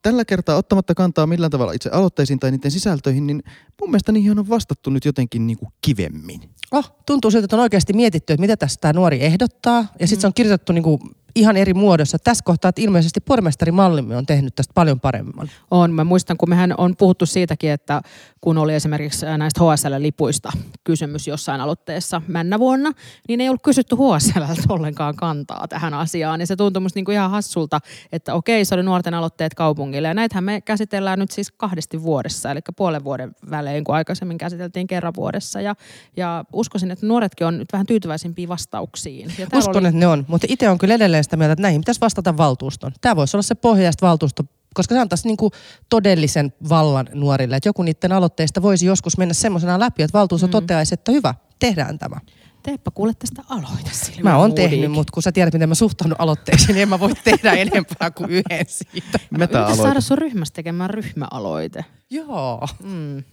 tällä 0.02 0.26
kertaa 0.26 0.56
ottamatta 0.56 0.96
kantaa 0.96 1.28
millään 1.28 1.52
tavalla 1.52 1.72
itse 1.72 1.90
aloitteisiin 1.90 2.40
tai 2.40 2.52
niiden 2.52 2.72
sisältöihin, 2.72 3.28
niin 3.28 3.44
mun 3.82 3.90
mielestä 3.90 4.12
niihin 4.12 4.40
on 4.40 4.50
vastattu 4.50 4.90
nyt 4.90 5.06
jotenkin 5.06 5.48
niin 5.48 5.58
kuin 5.58 5.74
kivemmin. 5.82 6.42
Oh, 6.72 6.96
tuntuu 7.06 7.32
siltä, 7.32 7.46
että 7.46 7.56
on 7.56 7.62
oikeasti 7.62 7.94
mietitty, 7.94 8.34
että 8.34 8.42
mitä 8.42 8.58
tästä 8.58 8.82
tämä 8.82 8.94
nuori 8.94 9.24
ehdottaa 9.24 9.86
ja 10.00 10.08
sitten 10.08 10.18
hmm. 10.18 10.22
se 10.22 10.28
on 10.28 10.34
kirjoitettu 10.34 10.74
niin 10.74 10.84
kuin 10.84 11.00
ihan 11.36 11.58
eri 11.58 11.74
muodossa. 11.74 12.18
Tässä 12.20 12.44
kohtaa, 12.44 12.70
että 12.70 12.82
ilmeisesti 12.82 13.20
pormestarimallimme 13.20 14.18
on 14.18 14.26
tehnyt 14.26 14.56
tästä 14.56 14.72
paljon 14.76 15.00
paremman. 15.00 15.50
On. 15.72 15.94
Mä 15.94 16.04
muistan, 16.04 16.38
kun 16.38 16.50
mehän 16.50 16.74
on 16.78 16.96
puhuttu 16.98 17.26
siitäkin, 17.26 17.72
että 17.72 18.02
kun 18.42 18.58
oli 18.58 18.74
esimerkiksi 18.74 19.26
näistä 19.38 19.62
HSL-lipuista 19.62 20.52
kysymys 20.84 21.28
jossain 21.28 21.62
aloitteessa 21.62 22.22
männä 22.28 22.60
vuonna, 22.60 22.92
niin 23.28 23.42
ei 23.42 23.50
ollut 23.50 23.64
kysytty 23.64 23.96
HSL 23.96 24.42
ollenkaan 24.70 25.16
kantaa 25.16 25.68
tähän 25.68 25.94
asiaan. 25.94 26.40
Ja 26.40 26.48
se 26.48 26.56
tuntui 26.56 26.82
musta 26.82 26.98
niinku 26.98 27.12
ihan 27.12 27.32
hassulta, 27.32 27.80
että 28.12 28.34
okei, 28.34 28.66
se 28.66 28.76
oli 28.76 28.84
nuorten 28.84 29.14
aloitteet 29.14 29.54
kaupungille. 29.54 30.08
Ja 30.08 30.14
näitähän 30.14 30.44
me 30.44 30.62
käsitellään 30.62 31.20
nyt 31.20 31.32
siis 31.32 31.52
kahdesti 31.52 32.04
vuodessa, 32.04 32.52
eli 32.52 32.60
puolen 32.76 33.04
vuoden 33.04 33.36
välein, 33.50 33.84
kun 33.84 33.96
aikaisemmin 33.96 34.38
käsiteltiin 34.38 34.88
kerran 34.88 35.14
vuodessa. 35.16 35.62
Ja, 35.62 35.76
ja 36.18 36.46
uskoisin, 36.54 36.92
että 36.92 37.06
nuoretkin 37.06 37.48
on 37.48 37.58
nyt 37.58 37.74
vähän 37.74 37.86
tyytyväisimpiä 37.86 38.48
vastauksiin. 38.48 39.34
Ja 39.38 39.48
Uskon, 39.54 39.78
oli... 39.78 39.88
että 39.88 40.00
ne 40.00 40.08
on, 40.08 40.26
mutta 40.28 40.48
itse 40.50 40.70
on 40.70 40.78
kyllä 40.78 40.94
edelleen 40.94 41.23
sitä 41.24 41.38
mieltä, 41.38 41.54
että 41.54 41.62
näihin 41.62 41.82
pitäisi 41.82 42.02
vastata 42.02 42.38
valtuuston. 42.38 42.92
Tämä 43.02 43.16
voisi 43.16 43.38
olla 43.38 43.42
se 43.42 43.56
pohjaista 43.56 44.08
valtuusto 44.08 44.44
koska 44.74 44.96
se 44.96 45.00
antaisi 45.00 45.28
niin 45.28 45.38
kuin 45.38 45.52
todellisen 45.90 46.54
vallan 46.70 47.10
nuorille. 47.14 47.56
Että 47.56 47.70
joku 47.70 47.84
niiden 47.84 48.12
aloitteista 48.12 48.62
voisi 48.62 48.86
joskus 48.86 49.18
mennä 49.18 49.34
semmoisena 49.34 49.80
läpi, 49.80 50.04
että 50.04 50.18
valtuusto 50.18 50.48
mm. 50.48 50.52
toteaisi, 50.52 50.94
että 50.94 51.12
hyvä, 51.12 51.36
tehdään 51.60 52.00
tämä. 52.00 52.18
Teepä 52.64 52.92
kuule 52.92 53.14
tästä 53.20 53.42
aloita 53.50 53.90
Mä 54.24 54.38
oon 54.38 54.56
tehnyt, 54.56 54.92
mutta 54.92 55.12
kun 55.14 55.24
sä 55.24 55.32
tiedät, 55.32 55.54
miten 55.54 55.70
mä 55.70 55.76
suhtaudun 55.76 56.16
aloitteisiin, 56.20 56.68
niin 56.68 56.82
en 56.82 56.90
mä 56.90 57.00
voi 57.00 57.14
tehdä 57.24 57.54
enempää 57.64 58.12
kuin 58.12 58.30
yhden 58.30 58.66
siitä. 58.68 59.20
Yritä 59.38 59.76
saada 59.76 60.02
sun 60.02 60.18
ryhmästä 60.18 60.56
tekemään 60.56 60.90
ryhmäaloite. 60.90 61.86
Joo. 62.10 62.68
Mm. 62.84 63.24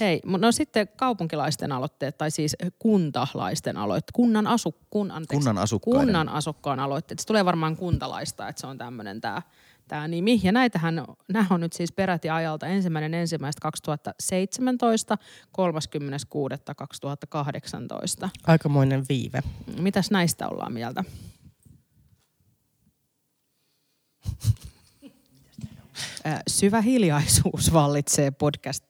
Hei, 0.00 0.20
no 0.24 0.52
sitten 0.52 0.88
kaupunkilaisten 0.96 1.72
aloitteet, 1.72 2.18
tai 2.18 2.30
siis 2.30 2.56
kuntalaisten 2.78 3.76
aloitteet, 3.76 4.12
kunnan, 4.12 4.46
asu, 4.46 4.74
kun, 4.90 5.10
anteeksi, 5.10 5.36
kunnan 5.36 5.58
asukkaiden. 5.58 6.00
Kunnan 6.00 6.28
asukkaan 6.28 6.80
aloitteet. 6.80 7.18
Se 7.18 7.26
tulee 7.26 7.44
varmaan 7.44 7.76
kuntalaista, 7.76 8.48
että 8.48 8.60
se 8.60 8.66
on 8.66 8.78
tämmöinen 8.78 9.20
tämä 9.20 9.42
tämä 9.88 10.08
nimi. 10.08 10.40
Ja 10.42 10.52
näitähän, 10.52 11.04
nämä 11.28 11.46
on 11.50 11.60
nyt 11.60 11.72
siis 11.72 11.92
peräti 11.92 12.30
ajalta 12.30 12.66
ensimmäinen 12.66 13.14
ensimmäistä 13.14 13.60
2017, 13.60 15.18
30.6.2018. 18.24 18.28
Aikamoinen 18.46 19.04
viive. 19.08 19.42
Mitäs 19.78 20.10
näistä 20.10 20.48
ollaan 20.48 20.72
mieltä? 20.72 21.04
Syvä 26.48 26.80
hiljaisuus 26.80 27.72
vallitsee 27.72 28.30
podcast, 28.30 28.84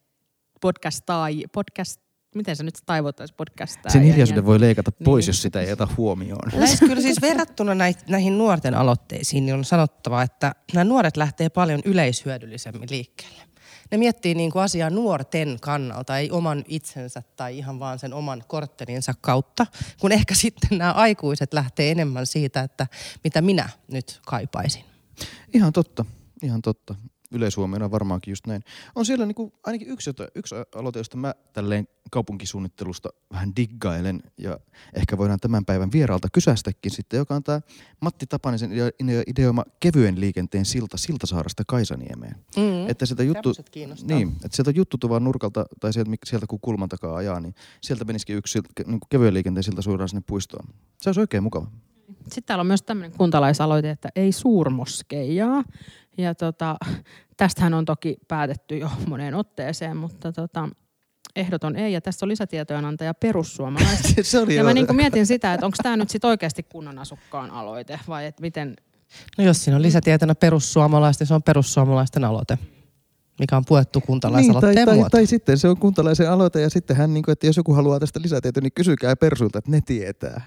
podcastai, 0.61 1.45
podcast, 1.53 2.01
miten 2.35 2.57
se 2.57 2.63
nyt 2.63 2.79
taivuttaisi 2.87 3.35
podcastaa? 3.35 3.93
Sen 3.93 4.03
hiljaisuuden 4.03 4.47
voi 4.47 4.61
leikata 4.61 4.93
pois, 5.05 5.25
Niin. 5.27 5.29
jos 5.29 5.43
sitä 5.43 5.61
ei 5.61 5.73
ota 5.73 5.89
huomioon. 5.97 6.51
Näissä 6.55 6.87
kyllä 6.87 7.01
siis 7.03 7.21
verrattuna 7.23 7.75
näihin, 7.75 8.01
näihin 8.09 8.39
nuorten 8.39 8.75
aloitteisiin, 8.75 9.47
niin 9.47 9.55
on 9.55 9.65
sanottava, 9.65 10.23
että 10.23 10.55
nämä 10.75 10.85
nuoret 10.85 11.17
lähtee 11.17 11.49
paljon 11.49 11.81
yleishyödyllisemmin 11.85 12.91
liikkeelle. 12.91 13.43
Ne 13.91 13.99
miettii 13.99 14.35
niin 14.35 14.51
kuin 14.51 14.63
asiaa 14.63 14.91
nuorten 14.91 15.57
kannalta, 15.61 16.19
ei 16.19 16.31
oman 16.31 16.65
itsensä 16.69 17.23
tai 17.37 17.59
ihan 17.59 17.79
vaan 17.81 17.99
sen 17.99 18.15
oman 18.15 18.43
kortterinsa 18.49 19.15
kautta, 19.21 19.67
kun 20.01 20.13
ehkä 20.13 20.35
sitten 20.45 20.79
nämä 20.79 20.93
aikuiset 20.93 21.55
lähtee 21.55 21.91
enemmän 21.91 22.27
siitä, 22.27 22.61
että 22.61 22.87
mitä 23.25 23.41
minä 23.43 23.69
nyt 23.93 24.21
kaipaisin. 24.27 24.85
Ihan 25.55 25.73
totta, 25.73 26.05
ihan 26.43 26.63
totta. 26.63 26.95
Yleishuomiona 27.31 27.91
varmaankin 27.91 28.33
just 28.33 28.47
näin. 28.47 28.63
On 28.95 29.07
siellä 29.07 29.27
niinku 29.27 29.53
ainakin 29.65 29.89
yksi, 29.89 30.11
jota, 30.11 30.29
yksi 30.35 30.55
aloite, 30.75 30.99
josta 30.99 31.17
mä 31.17 31.35
tälleen 31.53 31.89
kaupunkisuunnittelusta 32.11 33.09
vähän 33.33 33.57
diggailen 33.57 34.23
ja 34.39 34.61
ehkä 34.95 35.19
voidaan 35.19 35.41
tämän 35.41 35.65
päivän 35.65 35.93
vieraalta 35.93 36.29
kysästäkin 36.33 36.91
sitten, 36.91 37.19
joka 37.19 37.35
on 37.35 37.43
tämä 37.43 37.61
Matti 38.01 38.27
Tapanisen 38.27 38.73
ideo- 38.73 38.91
ideo- 39.05 39.23
ideoima 39.27 39.65
kevyen 39.81 40.21
liikenteen 40.21 40.65
silta 40.65 40.97
Siltasaarasta 40.97 41.63
Kaisaniemeen. 41.67 42.37
Mm. 42.57 42.89
Että 42.89 43.07
sieltä 43.07 43.23
juttu, 43.23 43.53
niin, 44.03 44.29
että 44.45 44.57
sieltä 44.57 44.71
juttutuvan 44.71 45.25
nurkalta 45.25 45.67
tai 45.81 45.93
sieltä, 45.93 46.11
sieltä 46.25 46.47
kun 46.47 46.61
kulman 46.61 46.89
takaa 46.89 47.17
ajaa, 47.17 47.41
niin 47.41 47.55
sieltä 47.81 48.05
menisikin 48.05 48.37
yksi 48.37 48.59
silt- 48.59 48.87
niin 48.87 49.01
kevyen 49.11 49.35
liikenteen 49.35 49.65
silta 49.65 49.83
suoraan 49.83 50.09
sinne 50.09 50.23
puistoon. 50.27 50.69
Se 51.01 51.09
olisi 51.09 51.21
oikein 51.21 51.43
mukava. 51.43 51.67
Sitten 52.23 52.45
täällä 52.45 52.61
on 52.61 52.67
myös 52.67 52.83
tämmöinen 52.83 53.19
kuntalaisaloite, 53.19 53.91
että 53.91 54.09
ei 54.17 54.33
suurmoskeijaa. 54.33 55.65
Ja 56.19 56.35
tota, 56.35 56.77
tästähän 57.37 57.75
on 57.75 57.85
toki 57.85 58.17
päätetty 58.29 58.79
jo 58.79 58.91
moneen 59.09 59.35
otteeseen, 59.35 59.97
mutta 59.97 60.33
tota, 60.33 60.69
ehdoton 61.37 61.77
ei. 61.77 61.93
Ja 61.93 62.01
tässä 62.01 62.27
on 62.27 62.31
lisätietojen 62.31 62.85
antaja 62.85 63.15
perussuomalaiset. 63.15 64.27
se 64.27 64.39
oli 64.39 64.55
Ja 64.55 64.61
jo- 64.61 64.65
mä 64.67 64.75
niin 64.75 64.97
mietin 64.97 65.27
sitä, 65.27 65.55
että 65.55 65.67
onko 65.67 65.77
tämä 65.83 65.97
nyt 65.97 66.11
sitten 66.11 66.29
oikeasti 66.29 66.63
kunnan 66.63 66.99
asukkaan 66.99 67.51
aloite 67.51 68.01
vai 68.09 68.27
että 68.27 68.41
miten, 68.41 68.77
No 69.39 69.45
jos 69.45 69.65
siinä 69.65 69.77
on 69.77 69.83
lisätietona 69.83 70.35
perussuomalaisten, 70.35 71.27
se 71.27 71.35
on 71.35 71.43
perussuomalaisten 71.43 72.25
aloite, 72.25 72.59
mikä 73.41 73.57
on 73.57 73.65
puettu 73.69 73.99
Niin, 73.99 74.07
kuntalaisaloitteen 74.07 74.75
tai, 74.75 74.87
tai, 74.87 74.95
muoto. 74.95 75.11
tai, 75.11 75.27
sitten 75.27 75.59
se 75.59 75.69
on 75.69 75.77
kuntalaisen 75.77 76.31
aloite 76.31 76.61
ja 76.61 76.71
sitten 76.71 76.97
hän, 76.97 77.15
niin 77.15 77.23
kuin, 77.25 77.33
että 77.33 77.47
jos 77.47 77.57
joku 77.57 77.75
haluaa 77.75 78.01
tästä 78.01 78.21
lisätietoa, 78.23 78.61
niin 78.61 78.73
kysykää 78.75 79.17
persuilta, 79.17 79.59
että 79.59 79.71
ne 79.71 79.81
tietää. 79.81 80.43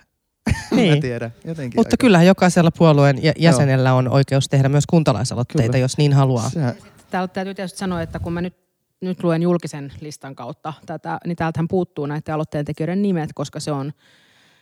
Niin. 0.71 0.93
Mä 0.95 1.01
tiedän. 1.01 1.33
Jotenkin 1.45 1.79
Mutta 1.79 1.93
aika- 1.93 2.01
kyllähän 2.01 2.27
jokaisella 2.27 2.71
puolueen 2.77 3.23
jä- 3.23 3.33
jäsenellä 3.37 3.93
on 3.93 4.07
oikeus 4.07 4.49
tehdä 4.49 4.69
myös 4.69 4.83
kuntalaisaloitteita, 4.89 5.63
Kyllä. 5.71 5.77
jos 5.77 5.97
niin 5.97 6.13
haluaa. 6.13 6.49
Sehän, 6.49 6.75
Täällä 7.09 7.27
täytyy 7.27 7.53
tietysti 7.53 7.77
sanoa, 7.79 8.01
että 8.01 8.19
kun 8.19 8.33
mä 8.33 8.41
nyt, 8.41 8.55
nyt 9.01 9.23
luen 9.23 9.41
julkisen 9.41 9.93
listan 10.01 10.35
kautta 10.35 10.73
tätä, 10.85 11.17
niin 11.25 11.35
täältähän 11.35 11.67
puuttuu 11.67 12.05
näiden 12.05 12.33
aloitteen 12.35 12.65
tekijöiden 12.65 13.01
nimet, 13.01 13.29
koska 13.35 13.59
se 13.59 13.71
on, 13.71 13.93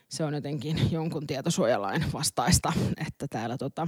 se 0.10 0.24
on 0.24 0.34
jotenkin 0.34 0.92
jonkun 0.92 1.28
tietosuojalain 1.28 2.06
vastaista, 2.14 2.74
että 3.08 3.28
täällä, 3.30 3.58
tota, 3.58 3.88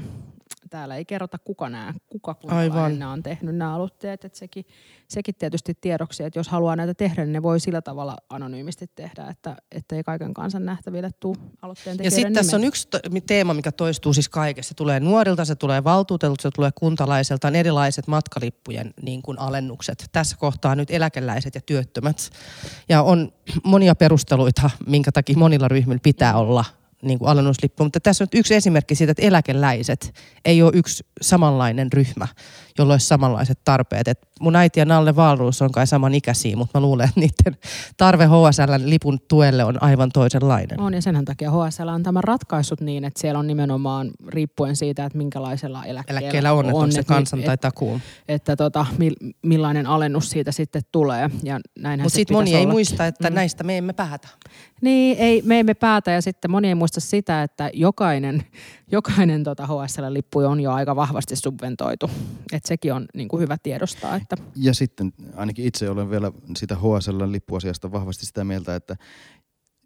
täällä 0.70 0.96
ei 0.96 1.06
kerrota 1.06 1.38
kuka 1.38 1.70
nämä, 1.70 1.94
kuka 2.10 2.34
kuntalainen 2.34 3.00
nämä 3.00 3.12
on 3.12 3.24
tehnyt 3.24 3.56
nämä 3.56 3.76
aloitteet, 3.76 4.26
että 4.26 4.38
sekin, 4.40 4.66
sekin 5.12 5.36
tietysti 5.36 5.74
tiedoksi, 5.82 6.24
että 6.24 6.39
jos 6.39 6.48
haluaa 6.48 6.75
näitä 6.75 6.94
tehdä, 6.94 7.25
niin 7.25 7.34
ne 7.34 7.44
voi 7.44 7.60
sillä 7.60 7.82
tavalla 7.82 8.18
anonyymisti 8.30 8.88
tehdä, 8.96 9.27
että, 9.30 9.56
että 9.72 9.96
ei 9.96 10.03
kaiken 10.03 10.34
kansan 10.34 10.65
nähtäville 10.65 11.10
tule 11.20 11.38
aloitteen 11.62 11.98
Ja 12.03 12.12
sitten 12.12 12.34
tässä 12.34 12.58
on 12.58 12.63
yksi 12.63 12.88
teema, 13.27 13.53
mikä 13.53 13.72
toistuu 13.72 14.13
siis 14.13 14.30
kaikessa. 14.30 14.70
Se 14.70 14.75
tulee 14.75 15.00
nuorilta, 15.00 15.46
se 15.46 15.56
tulee 15.56 15.84
valtuutetulta, 15.84 16.41
se 16.41 16.50
tulee 16.51 16.72
kuntalaiselta, 16.75 17.48
on 17.48 17.56
erilaiset 17.56 18.08
matkalippujen 18.08 18.94
niin 19.01 19.22
kuin 19.22 19.39
alennukset. 19.39 20.06
Tässä 20.12 20.38
kohtaa 20.38 20.75
nyt 20.75 20.91
eläkeläiset 20.91 21.56
ja 21.56 21.62
työttömät. 21.62 22.30
Ja 22.89 23.01
on 23.01 23.32
monia 23.63 23.96
perusteluita, 23.96 24.70
minkä 24.88 25.12
takia 25.12 25.38
monilla 25.38 25.68
ryhmillä 25.68 26.00
pitää 26.03 26.38
olla 26.38 26.65
niin 27.01 27.20
kuin 27.20 27.29
alennuslippu. 27.29 27.84
Mutta 27.84 28.00
tässä 28.00 28.24
on 28.24 28.27
nyt 28.34 28.39
yksi 28.39 28.55
esimerkki 28.55 28.96
siitä, 28.96 29.12
että 29.12 29.24
eläkeläiset 29.25 30.13
ei 30.46 30.62
ole 30.63 30.72
yksi 30.75 31.05
samanlainen 31.22 31.91
ryhmä, 31.93 32.27
jolla 32.77 32.93
olisi 32.93 33.05
samanlaiset 33.08 33.60
tarpeet. 33.65 34.08
Et 34.08 34.20
mun 34.39 34.55
äiti 34.55 34.79
ja 34.79 34.86
Nalle 34.86 35.15
Valruus 35.15 35.62
on 35.62 35.72
kai 35.72 35.88
samanikäisiä, 35.88 36.55
mutta 36.55 36.79
mä 36.79 36.86
luulen, 36.86 37.08
että 37.10 37.20
niiden 37.20 37.58
tarve 37.98 38.25
HSL-lipun 38.25 39.20
tuelle 39.27 39.63
on 39.63 39.84
aivan 39.84 40.10
toisenlainen. 40.13 40.79
On 40.79 40.93
ja 40.93 41.01
senhän 41.01 41.25
takia 41.25 41.51
HSL 41.51 41.88
on 41.88 42.03
tämän 42.03 42.24
ratkaissut 42.24 42.81
niin, 42.81 43.05
että 43.05 43.22
siellä 43.22 43.39
on 43.39 43.48
nimenomaan 43.48 44.12
riippuen 44.27 44.75
siitä, 44.75 45.05
että 45.05 45.17
minkälaisella 45.17 45.86
eläkkeellä, 45.86 46.22
Eläkkeellä 46.22 46.53
on, 46.53 46.65
että 46.65 46.77
onko 46.77 46.91
se 46.91 47.03
kansan 47.03 47.39
tai 47.43 47.53
että, 47.53 47.67
takuun. 47.67 48.01
että 48.27 48.55
tota, 48.55 48.86
mil, 48.98 49.15
millainen 49.41 49.88
alennus 49.88 50.29
siitä 50.29 50.51
sitten 50.51 50.81
tulee. 50.91 51.27
Mutta 51.27 52.10
sitten 52.10 52.38
moni 52.38 52.55
ei 52.55 52.62
olla. 52.62 52.72
muista, 52.74 53.08
että 53.08 53.29
Mm. 53.29 53.36
näistä 53.36 53.63
me 53.63 53.77
emme 53.77 53.93
päätä. 53.93 54.27
Niin, 54.81 55.17
ei, 55.20 55.41
me 55.46 55.60
emme 55.60 55.74
päätä 55.74 56.12
ja 56.12 56.22
sitten 56.22 56.51
moni 56.51 56.67
ei 56.67 56.75
muista 56.75 56.91
sitä, 57.00 57.44
että 57.44 57.70
jokainen, 57.74 58.44
jokainen 58.92 59.44
tota 59.44 59.66
HSL-lippu 59.68 60.40
on 60.40 60.60
jo 60.60 60.72
aika 60.72 60.96
vahvasti 60.96 61.36
subventoitu. 61.36 62.10
Että 62.54 62.68
sekin 62.68 62.94
on 62.94 63.06
niin 63.14 63.28
kuin 63.28 63.42
hyvä 63.42 63.58
tiedostaa. 63.64 64.16
Että 64.16 64.38
ja 64.56 64.74
sitten 64.74 65.14
ainakin 65.36 65.66
itse 65.66 65.90
olen 65.90 66.10
vielä 66.10 66.32
sitä 66.58 66.76
HSL-lippuasiasta 66.76 67.92
vahvasti 67.92 68.26
sitä 68.26 68.44
mieltä, 68.44 68.76
että 68.76 68.96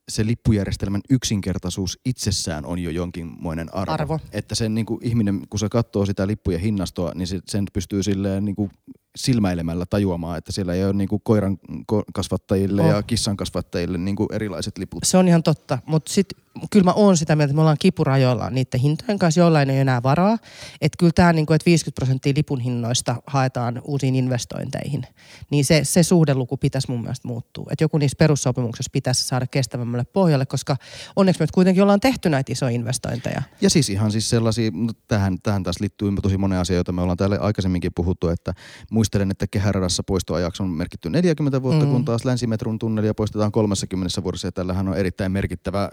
se 0.10 0.26
lippujärjestelmän 0.26 1.02
yksinkertaisuus 1.10 2.00
itsessään 2.06 2.66
on 2.66 2.80
jo 2.80 2.90
jonkinmoinen 2.92 3.76
arvo. 3.76 3.94
Arvo. 3.94 4.20
Että 4.32 4.56
sen 4.56 4.76
niin 4.76 4.86
kuin 4.86 5.00
ihminen, 5.04 5.42
kun 5.50 5.60
se 5.60 5.70
katsoo 5.70 6.06
sitä 6.06 6.28
lippujen 6.28 6.62
hinnastoa, 6.62 7.12
niin 7.16 7.28
se, 7.28 7.40
sen 7.48 7.66
pystyy 7.74 8.04
silleen 8.04 8.46
niin 8.46 8.56
kuin 8.56 8.72
silmäilemällä 9.16 9.86
tajuamaan, 9.86 10.38
että 10.38 10.52
siellä 10.52 10.74
ei 10.74 10.86
ole 10.86 10.94
niin 10.94 11.08
kuin 11.08 11.22
koiran 11.24 11.58
ko- 11.72 12.06
kasvattajille 12.14 12.82
Oh. 12.82 12.88
ja 12.88 13.04
kissan 13.04 13.38
kasvattajille 13.38 13.98
niin 13.98 14.16
kuin 14.16 14.28
erilaiset 14.32 14.78
liput. 14.78 15.04
Se 15.04 15.18
on 15.18 15.28
ihan 15.28 15.44
totta, 15.44 15.78
mutta 15.86 16.14
sitten 16.14 16.45
kyllä 16.72 16.84
mä 16.84 16.94
oon 16.94 17.18
sitä 17.18 17.36
mieltä, 17.36 17.50
että 17.50 17.56
me 17.56 17.62
ollaan 17.62 17.78
kipurajoillaan 17.80 18.56
niiden 18.56 18.80
hintojen 18.80 19.20
kanssa, 19.20 19.40
jollain 19.40 19.70
ei 19.70 19.80
enää 19.80 20.04
varaa. 20.04 20.38
Että 20.82 20.96
kyllä 21.00 21.12
tämä, 21.16 21.34
niinku, 21.34 21.54
että 21.54 21.66
50 21.66 21.96
prosenttia 21.96 22.34
lipun 22.36 22.60
hinnoista 22.60 23.16
haetaan 23.28 23.82
uusiin 23.84 24.16
investointeihin, 24.16 25.04
niin 25.52 25.66
se, 25.66 25.84
se 25.84 26.04
suhdeluku 26.04 26.58
pitäisi 26.58 26.92
mun 26.92 27.02
mielestä 27.02 27.28
muuttua. 27.28 27.66
Että 27.72 27.84
joku 27.84 27.98
niissä 27.98 28.16
perussopimuksissa 28.20 28.90
pitäisi 28.94 29.24
saada 29.24 29.48
kestävämmälle 29.48 30.06
pohjalle, 30.06 30.46
koska 30.46 30.78
onneksi 31.16 31.42
me 31.42 31.48
kuitenkin 31.54 31.84
ollaan 31.84 32.00
tehty 32.00 32.30
näitä 32.30 32.52
isoja 32.52 32.72
investointeja. 32.72 33.42
Ja 33.62 33.70
siis 33.70 33.90
ihan 33.90 34.12
siis 34.12 34.30
sellaisia, 34.30 34.72
no 34.74 34.92
tähän, 35.08 35.38
tähän 35.44 35.64
taas 35.64 35.80
liittyy 35.80 36.12
tosi 36.22 36.38
monen 36.38 36.60
asia, 36.60 36.76
joita 36.76 36.92
me 36.92 37.02
ollaan 37.02 37.18
täällä 37.18 37.38
aikaisemminkin 37.42 37.92
puhuttu, 37.96 38.28
että 38.28 38.54
muistelen, 38.92 39.32
että 39.32 39.48
kehäradassa 39.48 40.04
poistoajaksi 40.04 40.64
on 40.64 40.70
merkitty 40.70 41.10
40 41.10 41.62
vuotta, 41.62 41.86
Mm. 41.86 41.92
kun 41.92 42.06
taas 42.06 42.26
länsimetron 42.26 42.80
tunnelia 42.80 43.14
poistetaan 43.14 43.52
30 43.52 44.24
vuodessa 44.24 44.48
ja 44.48 44.52
tällähän 44.52 44.88
on 44.88 44.98
erittäin 44.98 45.32
merkittävä 45.32 45.90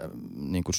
niin 0.53 0.63
kuin, 0.63 0.73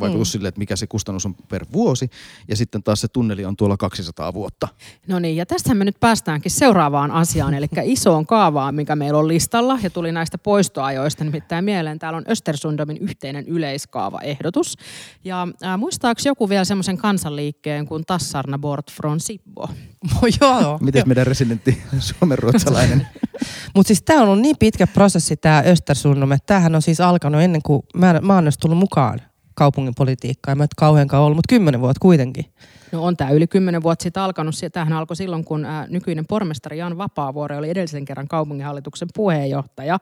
vaikutus 0.00 0.28
Mm. 0.28 0.32
sille, 0.32 0.48
että 0.48 0.58
mikä 0.58 0.76
se 0.76 0.86
kustannus 0.86 1.26
on 1.26 1.34
per 1.34 1.66
vuosi 1.72 2.10
ja 2.48 2.56
sitten 2.56 2.82
taas 2.82 3.00
se 3.00 3.08
tunneli 3.08 3.44
on 3.44 3.56
tuolla 3.56 3.76
200 3.76 4.34
vuotta. 4.34 4.68
No 5.06 5.18
niin, 5.18 5.36
ja 5.36 5.46
tästä 5.46 5.74
me 5.74 5.84
nyt 5.84 6.00
päästäänkin 6.00 6.50
seuraavaan 6.52 7.10
asiaan, 7.10 7.54
eli 7.54 7.66
isoon 7.82 8.26
kaavaan, 8.26 8.74
mikä 8.74 8.96
meillä 8.96 9.18
on 9.18 9.28
listalla, 9.28 9.78
ja 9.82 9.90
tuli 9.90 10.12
näistä 10.12 10.38
poistoajoista 10.38 11.24
nimittäin 11.24 11.64
mieleen. 11.64 11.98
Täällä 11.98 12.16
on 12.16 12.24
Östersundomin 12.30 12.96
yhteinen 12.98 13.48
yleiskaavaehdotus. 13.48 14.76
Ja 15.24 15.48
äh, 15.64 15.78
muistaako 15.78 16.20
joku 16.24 16.48
vielä 16.48 16.64
semmoisen 16.64 16.96
kansanliikkeen 16.98 17.86
kuin 17.86 18.04
Tassarna 18.06 18.58
Bort 18.58 18.92
från 18.92 19.20
Sibbo? 19.20 19.68
Oh, 20.16 20.28
joo. 20.40 20.78
Miten 20.80 21.02
meidän 21.06 21.26
residentti 21.26 21.82
suomenruotsalainen? 21.98 23.06
Mutta 23.74 23.88
siis 23.88 24.02
tämä 24.02 24.22
on 24.22 24.28
ollut 24.28 24.42
niin 24.42 24.56
pitkä 24.58 24.86
prosessi 24.86 25.36
tämä 25.36 25.62
Östersundom, 25.66 26.32
että 26.32 26.46
tämähän 26.46 26.74
on 26.74 26.82
siis 26.82 27.00
alkanut 27.00 27.40
ennen 27.40 27.62
kuin 27.62 27.82
mä, 27.94 28.20
mä 28.22 28.34
oon 28.34 28.50
tullut 28.60 28.78
mukaan 28.78 29.20
kaupungin 29.54 29.94
politiikkaan. 29.96 30.58
Mä 30.58 30.64
et 30.64 30.74
kauheankaan 30.76 31.22
ollut, 31.22 31.36
mutta 31.36 31.54
kymmenen 31.54 31.80
vuotta 31.80 32.00
kuitenkin. 32.00 32.44
No 32.92 33.04
on 33.04 33.16
tämä 33.16 33.30
yli 33.30 33.46
kymmenen 33.46 33.82
vuotta 33.82 34.02
sitten 34.02 34.22
alkanut. 34.22 34.54
Tämähän 34.72 34.92
alkoi 34.92 35.16
silloin, 35.16 35.44
kun 35.44 35.64
ää, 35.64 35.86
nykyinen 35.88 36.26
pormestari 36.26 36.78
Jan 36.78 36.98
Vapaavuori 36.98 37.56
oli 37.56 37.70
edellisen 37.70 38.04
kerran 38.04 38.28
kaupunginhallituksen 38.28 39.08
puheenjohtaja. 39.14 39.98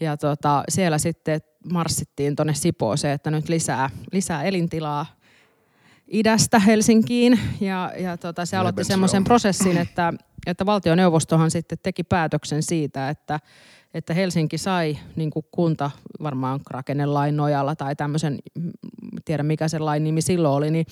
Ja 0.00 0.16
tota, 0.16 0.64
siellä 0.68 0.98
sitten 0.98 1.40
marssittiin 1.72 2.36
tuonne 2.36 2.54
Sipooseen, 2.54 3.14
että 3.14 3.30
nyt 3.30 3.48
lisää, 3.48 3.90
lisää 4.12 4.42
elintilaa 4.42 5.06
idästä 6.08 6.58
Helsinkiin. 6.58 7.38
Ja, 7.60 7.92
ja 7.98 8.16
tota, 8.16 8.46
se 8.46 8.56
aloitti 8.56 8.84
semmoisen 8.84 9.24
prosessin, 9.24 9.76
että, 9.76 10.12
että 10.46 10.66
valtioneuvostohan 10.66 11.50
sitten 11.50 11.78
teki 11.82 12.02
päätöksen 12.02 12.62
siitä, 12.62 13.10
että 13.10 13.40
että 13.94 14.14
Helsinki 14.14 14.58
sai 14.58 14.98
niin 15.16 15.30
kuin 15.30 15.46
kunta 15.50 15.90
varmaan 16.22 16.60
rakennelain 16.70 17.36
nojalla 17.36 17.76
tai 17.76 17.96
tämmöisen, 17.96 18.38
mm, 18.58 18.70
tiedä 19.24 19.42
mikä 19.42 19.68
sen 19.68 19.84
lain 19.84 20.04
nimi 20.04 20.22
silloin 20.22 20.54
oli, 20.54 20.70
niin, 20.70 20.86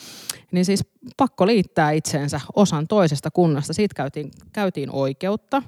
niin 0.52 0.64
siis 0.64 0.84
pakko 1.16 1.46
liittää 1.46 1.90
itseensä 1.90 2.40
osan 2.54 2.88
toisesta 2.88 3.30
kunnasta. 3.30 3.72
Siitä 3.72 3.94
käytiin, 3.94 4.30
käytiin 4.52 4.90
oikeutta 4.90 5.62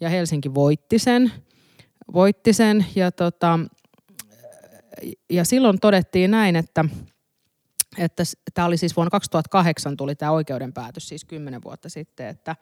ja 0.00 0.08
Helsinki 0.08 0.54
voitti 0.54 0.98
sen, 0.98 1.32
voitti 2.12 2.52
sen 2.52 2.86
ja, 2.94 3.12
tota, 3.12 3.58
ja 5.30 5.44
silloin 5.44 5.80
todettiin 5.80 6.30
näin, 6.30 6.56
että 6.56 6.84
että 7.98 8.22
tämä 8.54 8.66
oli 8.66 8.76
siis 8.76 8.96
vuonna 8.96 9.10
2008 9.10 9.96
tuli 9.96 10.14
tämä 10.14 10.32
oikeudenpäätös, 10.32 11.08
siis 11.08 11.24
kymmenen 11.24 11.62
vuotta 11.64 11.88
sitten, 11.88 12.26
että 12.26 12.56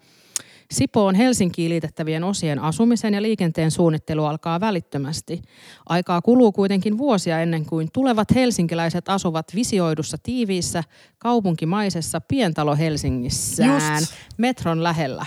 Sipoon 0.71 1.15
Helsinkiin 1.15 1.71
liitettävien 1.71 2.25
osien 2.25 2.59
asumisen 2.59 3.15
ja 3.15 3.23
liikenteen 3.23 3.71
suunnittelu 3.71 4.25
alkaa 4.25 4.61
välittömästi. 4.61 5.43
Aikaa 5.87 6.23
kuluu 6.23 6.53
kuitenkin 6.53 6.99
vuosia 6.99 7.41
ennen 7.41 7.67
kuin 7.67 7.89
tulevat 7.93 8.35
helsinkiläiset 8.35 9.09
asuvat 9.09 9.55
visioidussa 9.55 10.17
tiiviissä 10.23 10.85
kaupunkimaisessa 11.19 12.21
pientalo 12.21 12.77
Helsingissään 12.77 14.01
Just. 14.01 14.13
metron 14.39 14.83
lähellä. 14.83 15.27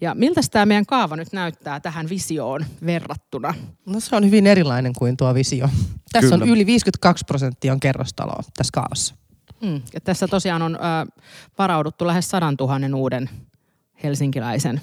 Ja 0.00 0.14
miltä 0.14 0.40
tämä 0.50 0.66
meidän 0.66 0.86
kaava 0.86 1.16
nyt 1.16 1.32
näyttää 1.32 1.80
tähän 1.80 2.08
visioon 2.08 2.64
verrattuna? 2.86 3.54
No 3.86 4.00
se 4.00 4.16
on 4.16 4.24
hyvin 4.24 4.46
erilainen 4.46 4.92
kuin 4.98 5.16
tuo 5.16 5.34
visio. 5.34 5.68
Tässä 6.12 6.30
Kyllä. 6.30 6.42
on 6.42 6.48
yli 6.48 6.66
52 6.66 7.24
prosenttia 7.24 7.72
on 7.72 7.80
kerrostaloa 7.80 8.42
tässä 8.56 8.70
kaavassa. 8.74 9.14
Mm. 9.62 9.82
Ja 9.94 10.00
tässä 10.00 10.28
tosiaan 10.28 10.62
on 10.62 10.74
ö, 10.76 10.78
varauduttu 11.58 12.06
lähes 12.06 12.30
sadan 12.30 12.56
tuhannen 12.56 12.94
uuden 12.94 13.30
helsinkiläisen. 14.02 14.80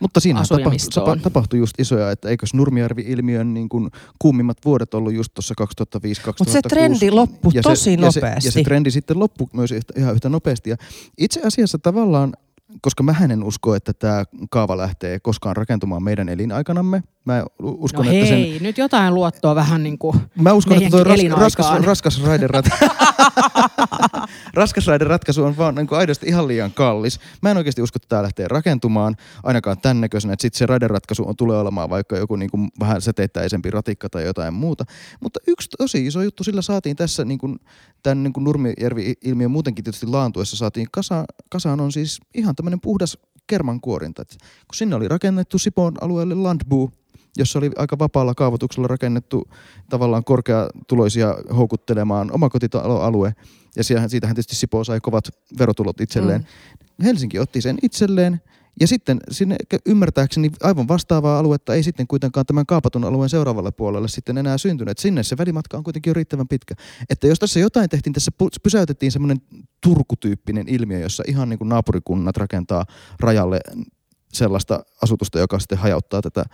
Mutta 0.00 0.20
siinä 0.20 0.36
tapahtui, 0.38 0.56
Asujamistoon. 0.56 1.20
tapahtui 1.20 1.58
just 1.58 1.80
isoja, 1.80 2.10
että 2.10 2.28
eikös 2.28 2.54
Nurmijärvi-ilmiön 2.54 3.54
niin 3.54 3.68
kuin 3.68 3.90
kuumimmat 4.18 4.58
vuodet 4.64 4.94
ollut 4.94 5.12
just 5.14 5.34
tuossa 5.34 5.54
2005-2006. 5.62 6.34
Mutta 6.38 6.52
se 6.52 6.62
trendi 6.62 7.10
loppui 7.10 7.52
Ja 7.54 7.62
tosi 7.62 7.82
se, 7.82 7.90
ja 7.90 8.10
se, 8.10 8.20
nopeasti. 8.20 8.48
ja 8.48 8.52
se 8.52 8.62
trendi 8.62 8.90
sitten 8.90 9.18
loppui 9.18 9.46
myös 9.52 9.74
ihan 9.96 10.14
yhtä 10.14 10.28
nopeasti. 10.28 10.70
Ja 10.70 10.76
itse 11.18 11.40
asiassa 11.44 11.78
tavallaan, 11.78 12.32
koska 12.80 13.02
mä 13.02 13.14
en 13.30 13.44
usko, 13.44 13.74
että 13.74 13.92
tämä 13.92 14.24
kaava 14.50 14.76
lähtee 14.76 15.20
koskaan 15.20 15.56
rakentumaan 15.56 16.02
meidän 16.02 16.28
elinaikanamme. 16.28 17.02
Mä 17.24 17.44
uskon, 17.60 18.06
No 18.06 18.12
että 18.12 18.26
sen, 18.26 18.38
hei, 18.38 18.58
nyt 18.60 18.78
jotain 18.78 19.14
luottoa 19.14 19.54
vähän 19.54 19.82
niin 19.82 19.98
kuin 19.98 20.20
Mä 20.34 20.52
uskon, 20.52 20.76
että 20.76 20.90
tuo 20.90 21.04
ras, 21.04 21.20
raskas, 21.30 21.66
raskas, 21.84 22.22
raiderat... 22.22 22.64
raskas 24.54 24.86
raideratkaisu 24.86 25.44
on 25.44 25.56
vaan 25.56 25.74
niin 25.74 25.86
kuin 25.86 25.98
aidosti 25.98 26.26
ihan 26.26 26.48
liian 26.48 26.72
kallis. 26.72 27.20
Mä 27.42 27.50
en 27.50 27.56
oikeasti 27.56 27.82
usko, 27.82 27.96
että 27.96 28.08
tämä 28.08 28.22
lähtee 28.22 28.48
rakentumaan 28.48 29.16
ainakaan 29.42 29.80
tämän 29.80 30.00
näköisenä, 30.00 30.32
että 30.32 30.42
sitten 30.42 30.58
se 30.58 30.66
raideratkaisu 30.66 31.28
on, 31.28 31.36
tulee 31.36 31.58
olemaan 31.58 31.90
vaikka 31.90 32.16
joku 32.16 32.36
niin 32.36 32.50
kuin 32.50 32.68
vähän 32.80 33.02
säteittäisempi 33.02 33.70
ratikka 33.70 34.08
tai 34.08 34.24
jotain 34.24 34.54
muuta. 34.54 34.84
Mutta 35.20 35.40
yksi 35.46 35.68
tosi 35.78 36.06
iso 36.06 36.22
juttu 36.22 36.44
sillä 36.44 36.62
saatiin 36.62 36.96
tässä 36.96 37.24
niin 37.24 37.38
kuin, 37.38 37.58
tämän 38.02 38.22
niin 38.22 38.32
kuin 38.32 38.44
Nurmijärvi-ilmiön 38.44 39.50
muutenkin 39.50 39.84
tietysti 39.84 40.06
laantuessa 40.06 40.56
saatiin 40.56 40.86
kasa, 40.92 41.24
kasaan 41.50 41.80
on 41.80 41.92
siis 41.92 42.20
ihan 42.34 42.56
tämmöinen 42.58 42.80
puhdas 42.80 43.18
kermankuorinta. 43.46 44.22
Et 44.22 44.36
kun 44.40 44.74
sinne 44.74 44.96
oli 44.96 45.08
rakennettu 45.08 45.58
Sipoon 45.58 45.94
alueelle 46.00 46.34
Landbu, 46.34 46.90
jossa 47.36 47.58
oli 47.58 47.70
aika 47.76 47.98
vapaalla 47.98 48.34
kaavoituksella 48.34 48.88
rakennettu 48.88 49.48
tavallaan 49.90 50.24
korkeatuloisia 50.24 51.34
houkuttelemaan 51.56 52.32
omakotitaloalue. 52.32 53.34
Ja 53.76 53.84
siitähän, 53.84 54.10
siitähän 54.10 54.36
tietysti 54.36 54.56
Sipoo 54.56 54.84
sai 54.84 55.00
kovat 55.00 55.24
verotulot 55.58 56.00
itselleen. 56.00 56.40
Mm. 56.40 57.04
Helsinki 57.04 57.38
otti 57.38 57.60
sen 57.60 57.78
itselleen. 57.82 58.40
Ja 58.80 58.86
sitten 58.86 59.20
sinne 59.30 59.56
ymmärtääkseni 59.86 60.50
aivan 60.62 60.88
vastaavaa 60.88 61.38
aluetta 61.38 61.74
ei 61.74 61.82
sitten 61.82 62.06
kuitenkaan 62.06 62.46
tämän 62.46 62.66
kaapatun 62.66 63.04
alueen 63.04 63.30
seuraavalle 63.30 63.70
puolelle 63.72 64.08
sitten 64.08 64.38
enää 64.38 64.58
syntynyt. 64.58 64.98
Sinne 64.98 65.22
se 65.22 65.38
välimatka 65.38 65.76
on 65.76 65.84
kuitenkin 65.84 66.10
jo 66.10 66.14
riittävän 66.14 66.48
pitkä. 66.48 66.74
Että 67.10 67.26
jos 67.26 67.38
tässä 67.38 67.60
jotain 67.60 67.88
tehtiin, 67.88 68.12
tässä 68.12 68.30
pysäytettiin 68.62 69.12
semmoinen 69.12 69.40
Turku-tyyppinen 69.80 70.68
ilmiö, 70.68 70.98
jossa 70.98 71.22
ihan 71.26 71.48
niin 71.48 71.58
kuin 71.58 71.68
naapurikunnat 71.68 72.36
rakentaa 72.36 72.86
rajalle 73.20 73.60
sellaista 74.32 74.84
asutusta, 75.02 75.38
joka 75.38 75.58
sitten 75.58 75.78
hajauttaa 75.78 76.22
tätä 76.22 76.44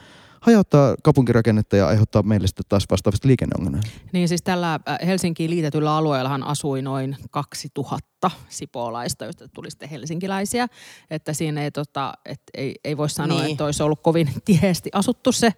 hajauttaa 0.45 0.95
kaupunkirakennetta 1.03 1.77
ja 1.77 1.87
aiheuttaa 1.87 2.23
meille 2.23 2.47
sitten 2.47 2.65
taas 2.69 2.85
vastaavasti 2.91 3.29
liikenneongelmia. 3.29 3.83
Niin 4.13 4.29
siis 4.29 4.43
tällä 4.43 4.75
äh, 4.75 4.99
Helsinkiin 5.07 5.51
liitetyllä 5.51 5.97
alueellahan 5.97 6.43
asui 6.43 6.83
noin 6.83 7.17
2000 7.31 8.31
sipoolaista, 8.49 9.25
joista 9.25 9.49
tuli 9.49 9.71
sitten 9.71 9.89
helsinkiläisiä. 9.89 10.67
Että 11.11 11.33
siinä 11.33 11.63
ei, 11.63 11.71
tota, 11.71 12.15
et 12.25 12.41
ei, 12.55 12.75
ei 12.85 12.97
voi 12.97 13.11
sanoa, 13.11 13.41
Niin. 13.41 13.51
että 13.51 13.65
olisi 13.65 13.83
ollut 13.83 14.01
kovin 14.03 14.29
tiheesti 14.45 14.91
asuttu 14.93 15.33
se. 15.33 15.53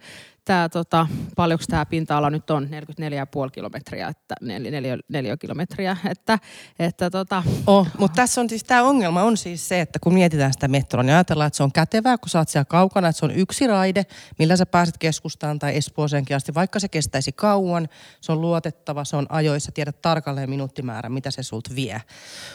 Tää, 0.46 0.68
tota, 0.68 1.06
paljonko 1.36 1.64
tämä 1.68 1.86
pinta-ala 1.86 2.30
nyt 2.30 2.50
on? 2.50 2.64
44,5 2.64 3.50
kilometriä, 3.52 4.08
että 4.08 4.34
nel, 4.40 4.98
neljä 5.08 5.36
kilometriä. 5.36 5.96
Että, 6.10 6.38
että 6.78 7.10
tota, 7.10 7.42
Oh, 7.66 7.88
mutta 7.98 8.16
tässä 8.16 8.40
on 8.40 8.48
siis 8.48 8.64
tämä 8.64 8.82
ongelma 8.82 9.22
on 9.22 9.36
siis 9.36 9.68
se, 9.68 9.80
että 9.80 9.98
kun 9.98 10.14
mietitään 10.14 10.52
sitä 10.52 10.68
metroa, 10.68 11.02
niin 11.02 11.14
ajatellaan, 11.14 11.46
että 11.46 11.56
se 11.56 11.62
on 11.62 11.72
kätevää, 11.72 12.18
kun 12.18 12.28
sä 12.28 12.38
oot 12.38 12.48
siellä 12.48 12.64
kaukana, 12.64 13.08
että 13.08 13.18
se 13.18 13.24
on 13.24 13.30
yksi 13.30 13.66
raide, 13.66 14.06
millä 14.38 14.56
sä 14.56 14.66
pääset 14.66 14.98
keskustaan 14.98 15.58
tai 15.58 15.76
Espooseenkin 15.76 16.36
asti, 16.36 16.54
vaikka 16.54 16.80
se 16.80 16.88
kestäisi 16.88 17.32
kauan, 17.32 17.88
se 18.20 18.32
on 18.32 18.40
luotettava, 18.40 19.04
se 19.04 19.16
on 19.16 19.26
ajoissa, 19.28 19.72
tiedät 19.72 20.02
tarkalleen 20.02 20.50
minuuttimäärän, 20.50 21.12
mitä 21.12 21.30
se 21.30 21.42
sulta 21.42 21.70
vie. 21.74 22.02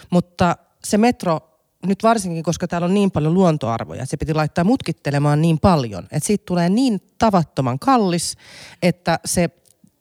Mutta 0.10 0.58
se 0.84 0.98
metro, 0.98 1.51
nyt 1.86 2.04
varsinkin, 2.04 2.44
koska 2.44 2.68
täällä 2.68 2.86
on 2.86 2.94
niin 2.94 3.12
paljon 3.12 3.34
luontoarvoja, 3.34 4.02
että 4.04 4.12
se 4.12 4.18
piti 4.18 4.34
laittaa 4.34 4.64
mutkittelemaan 4.64 5.42
niin 5.42 5.60
paljon, 5.60 6.04
että 6.12 6.28
siitä 6.28 6.44
tulee 6.46 6.70
niin 6.70 7.02
tavattoman 7.18 7.80
kallis, 7.80 8.36
että 8.84 9.20
se 9.26 9.50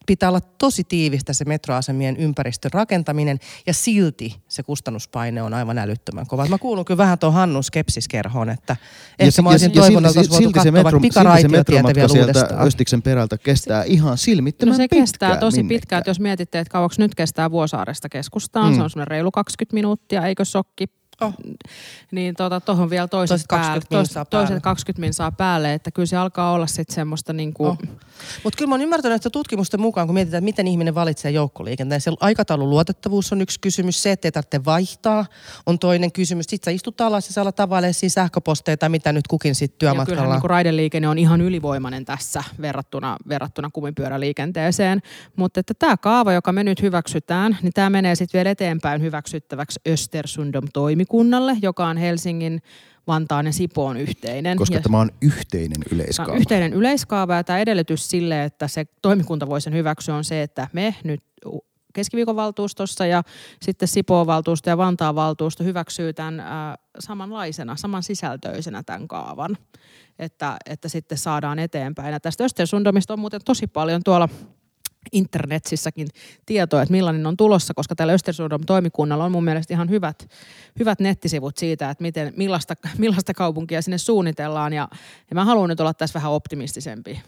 pitää 0.07 0.29
olla 0.29 0.41
tosi 0.41 0.85
tiivistä 0.85 1.33
se 1.33 1.45
metroasemien 1.45 2.17
ympäristön 2.17 2.71
rakentaminen 2.75 3.39
ja 3.67 3.75
silti 3.75 4.37
se 4.49 4.63
kustannuspaine 4.63 5.43
on 5.43 5.55
aivan 5.55 5.79
älyttömän 5.79 6.27
kova. 6.27 6.47
Mä 6.47 6.59
kuulun 6.59 6.85
kyllä 6.85 6.99
vähän 6.99 7.19
tuon 7.19 7.33
Hannun 7.33 7.65
skepsiskerhoon, 7.65 8.51
että 8.51 8.77
ehkä 9.19 9.43
mä 9.43 9.49
olisin 9.51 9.73
toivonut, 9.73 10.09
että 10.11 10.21
olisi 10.21 10.31
voitu 10.31 10.51
katsoa 10.53 10.73
vaikka 10.73 11.01
pikaraitiotietä 11.01 11.95
vielä 11.95 12.09
sieltä 12.09 12.33
uudestaan. 12.39 12.67
Östiksen 12.67 13.03
perältä 13.03 13.39
kestää 13.39 13.83
ihan 13.85 14.11
no 14.11 14.17
silmittömän 14.17 14.77
se 14.77 14.83
pitkään 14.83 15.03
kestää 15.03 15.37
tosi 15.37 15.57
minnekään. 15.57 15.81
pitkään, 15.81 16.01
että 16.01 16.11
jos 16.11 16.21
mietitte, 16.21 16.59
että 16.59 16.73
kauaksi 16.73 17.01
nyt 17.01 17.15
kestää 17.15 17.51
Vuosaaresta 17.51 18.09
keskustaan, 18.09 18.73
Mm. 18.73 18.77
se 18.77 18.83
on 18.83 18.91
semmoinen 18.91 19.09
reilu 19.09 19.31
20 19.31 19.75
minuuttia, 19.75 20.27
eikö 20.27 20.45
sokki? 20.45 20.87
Oh. 21.21 21.35
Niin 22.11 22.35
tuota, 22.37 22.61
tuohon 22.61 22.91
vielä 22.91 23.09
toiset, 23.09 23.35
Toiset 23.35 23.47
20 23.47 23.69
päälle, 23.69 23.87
toiset, 23.91 24.11
minsaa 24.11 24.25
päälle. 24.25 24.47
toiset 24.49 24.63
20 24.63 25.01
minsaa 25.01 25.33
päälle, 25.33 25.75
että 25.75 25.91
kyllä 25.91 26.07
se 26.07 26.17
alkaa 26.17 26.53
olla 26.53 26.67
sitten 26.67 26.95
semmoista 26.95 27.33
niinku, 27.33 27.67
Oh. 27.67 27.79
Mutta 28.45 28.57
kyllä 28.57 28.69
mä 28.69 28.75
oon 28.75 28.83
ymmärtänyt, 28.83 29.17
että 29.17 29.31
tutkimusten 29.31 29.81
mukaan, 29.81 30.07
kun 30.09 30.15
mietitään, 30.15 30.39
että 30.39 30.45
miten 30.45 30.67
ihminen 30.67 30.95
valitsee 30.95 31.31
joukkoliikenteen, 31.31 32.01
se 32.01 32.11
aikataulun 32.21 32.71
luotettavuus 32.71 33.33
on 33.33 33.41
yksi 33.41 33.61
kysymys, 33.61 34.03
se, 34.03 34.13
että 34.13 34.29
ei 34.29 34.33
tarvitse 34.33 34.65
vaihtaa, 34.65 35.27
on 35.67 35.79
toinen 35.79 36.13
kysymys. 36.13 36.47
Sitten 36.49 36.73
sä 36.73 36.75
istut 36.75 37.01
alas 37.01 37.27
ja 37.29 37.33
sä 37.33 37.43
alat 37.43 37.57
siinä 37.93 38.11
sähköposteja 38.11 38.77
tai 38.77 38.89
mitä 38.89 39.13
nyt 39.13 39.29
kukin 39.29 39.55
sitten 39.55 39.87
Ja 39.87 39.91
kyllähän 39.93 40.07
työmatkalla. 40.07 40.35
niin 40.35 40.51
raideliikenne 40.51 41.09
on 41.09 41.19
ihan 41.19 41.41
ylivoimainen 41.41 42.05
tässä 42.05 42.45
verrattuna, 42.61 43.17
verrattuna 43.29 43.71
kumipyöräliikenteeseen. 43.73 45.03
Mutta 45.37 45.61
että 45.61 45.75
tämä 45.75 45.97
kaava, 45.97 46.33
joka 46.33 46.53
me 46.53 46.65
nyt 46.65 46.83
hyväksytään, 46.83 47.59
niin 47.63 47.73
tämä 47.73 47.91
menee 47.91 48.15
sitten 48.15 48.39
vielä 48.39 48.51
eteenpäin 48.51 49.03
hyväksyttäväksi 49.03 49.81
Östersundom 49.89 50.65
toimikunnalle, 51.11 51.57
joka 51.63 51.87
on 51.87 51.97
Helsingin, 51.97 52.63
Vantaan 53.07 53.47
ja 53.47 53.53
Sipoon 53.53 53.97
yhteinen. 53.97 54.57
Koska 54.57 54.77
ja 54.77 54.81
tämä 54.81 55.01
on 55.01 55.11
yhteinen 55.23 55.81
Tämä 55.81 55.95
yleiskaava. 55.95 56.33
on 56.33 56.39
yhteinen 56.39 56.73
yleiskaava 56.73 57.35
ja 57.35 57.45
tämä 57.45 57.59
edellytys 57.59 58.11
sille, 58.11 58.45
että 58.45 58.69
se 58.69 58.85
toimikunta 59.03 59.49
voi 59.49 59.61
sen 59.61 59.73
hyväksyä 59.75 60.15
on 60.15 60.25
se, 60.25 60.43
että 60.43 60.69
me 60.73 60.95
nyt 61.05 61.23
keskiviikon 61.95 62.37
valtuustossa 62.37 63.07
ja 63.07 63.23
sitten 63.63 63.89
Sipoon 63.89 64.27
valtuusto 64.27 64.71
ja 64.71 64.77
Vantaan 64.77 65.15
valtuusto 65.15 65.65
hyväksyy 65.65 66.13
tämän 66.13 66.41
ää, 66.41 66.77
samanlaisena, 66.99 67.77
saman 67.77 68.03
sisältöisenä 68.03 68.83
tämän 68.83 69.09
kaavan, 69.09 69.57
että, 70.19 70.57
että 70.67 70.89
sitten 70.89 71.19
saadaan 71.19 71.59
eteenpäin. 71.59 72.13
Ja 72.13 72.21
tästä 72.21 72.45
Östersundomista 72.45 73.13
on 73.13 73.21
muuten 73.21 73.41
tosi 73.45 73.67
paljon 73.67 74.01
tuolla 74.05 74.29
internetsissäkin 75.13 76.09
tietoa, 76.47 76.83
että 76.83 76.93
millainen 76.93 77.27
on 77.27 77.37
tulossa, 77.37 77.75
koska 77.75 77.95
tällä 77.95 78.13
Östersundom 78.13 78.61
toimikunnalla 78.67 79.25
on 79.25 79.33
mun 79.33 79.45
mielestä 79.45 79.75
ihan 79.75 79.91
hyvät, 79.91 80.29
hyvät 80.79 81.01
nettisivut 81.01 81.57
siitä, 81.57 81.91
että 81.91 82.03
miten, 82.03 82.33
millaista, 82.37 82.75
millaista 82.99 83.35
kaupunkia 83.35 83.83
sinne 83.83 83.99
suunnitellaan. 83.99 84.73
Ja, 84.73 84.89
ja 85.31 85.35
mä 85.35 85.45
haluan 85.45 85.69
nyt 85.69 85.81
olla 85.81 85.95
tässä 85.95 86.15
vähän 86.15 86.33
optimistisempi. 86.33 87.21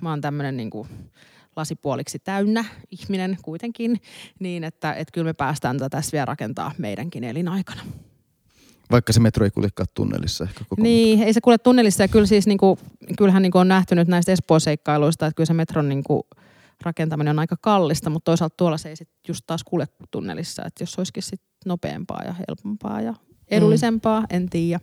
Mä 0.00 0.10
oon 0.10 0.20
tämmöinen 0.20 0.56
niin 0.56 0.70
kuin 0.70 0.88
lasipuoliksi 1.56 2.18
täynnä 2.18 2.64
ihminen 2.90 3.38
kuitenkin, 3.42 4.00
niin 4.38 4.64
että, 4.64 4.92
että 4.92 5.12
kyllä 5.12 5.24
me 5.24 5.32
päästään 5.32 5.78
tätä 5.78 5.88
tässä 5.88 6.12
vielä 6.12 6.24
rakentaa 6.24 6.72
meidänkin 6.78 7.24
elinaikana. 7.24 7.82
Vaikka 8.90 9.12
se 9.12 9.20
metro 9.20 9.44
ei 9.44 9.50
kuljekaan 9.50 9.86
tunnelissa 9.94 10.44
ehkä 10.44 10.64
koko 10.68 10.82
Niin, 10.82 11.22
ei 11.22 11.32
se 11.32 11.40
kuule 11.40 11.58
tunnelissa 11.58 12.02
ja 12.02 12.08
kyllä 12.08 12.26
siis 12.26 12.46
niinku, 12.46 12.78
kyllähän 13.18 13.42
niinku 13.42 13.58
on 13.58 13.68
nähty 13.68 13.94
nyt 13.94 14.08
näistä 14.08 14.32
Espoo-seikkailuista, 14.32 15.26
että 15.26 15.36
kyllä 15.36 15.46
se 15.46 15.54
metron 15.54 15.88
niinku 15.88 16.26
rakentaminen 16.82 17.30
on 17.30 17.38
aika 17.38 17.56
kallista, 17.60 18.10
mutta 18.10 18.30
toisaalta 18.30 18.54
tuolla 18.56 18.78
se 18.78 18.88
ei 18.88 18.96
sit 18.96 19.08
just 19.28 19.44
taas 19.46 19.64
kulje 19.64 19.86
tunnelissa, 20.10 20.62
että 20.66 20.82
jos 20.82 20.98
olisikin 20.98 21.22
sit 21.22 21.42
nopeampaa 21.66 22.22
ja 22.24 22.34
helpompaa 22.48 23.00
ja 23.00 23.14
edullisempaa, 23.48 24.20
mm. 24.20 24.26
en 24.30 24.50
tiedä. 24.50 24.80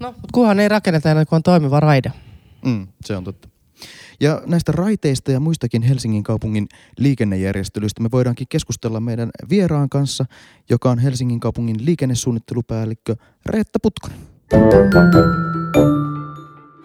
No, 0.00 0.12
mutta 0.12 0.28
kunhan 0.32 0.60
ei 0.60 0.68
rakenneta 0.68 1.10
ennen 1.10 1.26
kuin 1.26 1.36
on 1.36 1.42
toimiva 1.42 1.80
raide. 1.80 2.12
Mm, 2.64 2.88
se 3.04 3.16
on 3.16 3.24
totta. 3.24 3.48
Ja 4.20 4.42
näistä 4.46 4.72
raiteista 4.72 5.32
ja 5.32 5.40
muistakin 5.40 5.82
Helsingin 5.82 6.22
kaupungin 6.22 6.68
liikennejärjestelyistä 6.98 8.02
me 8.02 8.10
voidaankin 8.12 8.46
keskustella 8.48 9.00
meidän 9.00 9.30
vieraan 9.50 9.88
kanssa, 9.88 10.24
joka 10.70 10.90
on 10.90 10.98
Helsingin 10.98 11.40
kaupungin 11.40 11.86
liikennesuunnittelupäällikkö 11.86 13.16
Reetta 13.46 13.78
Putkonen. 13.82 14.18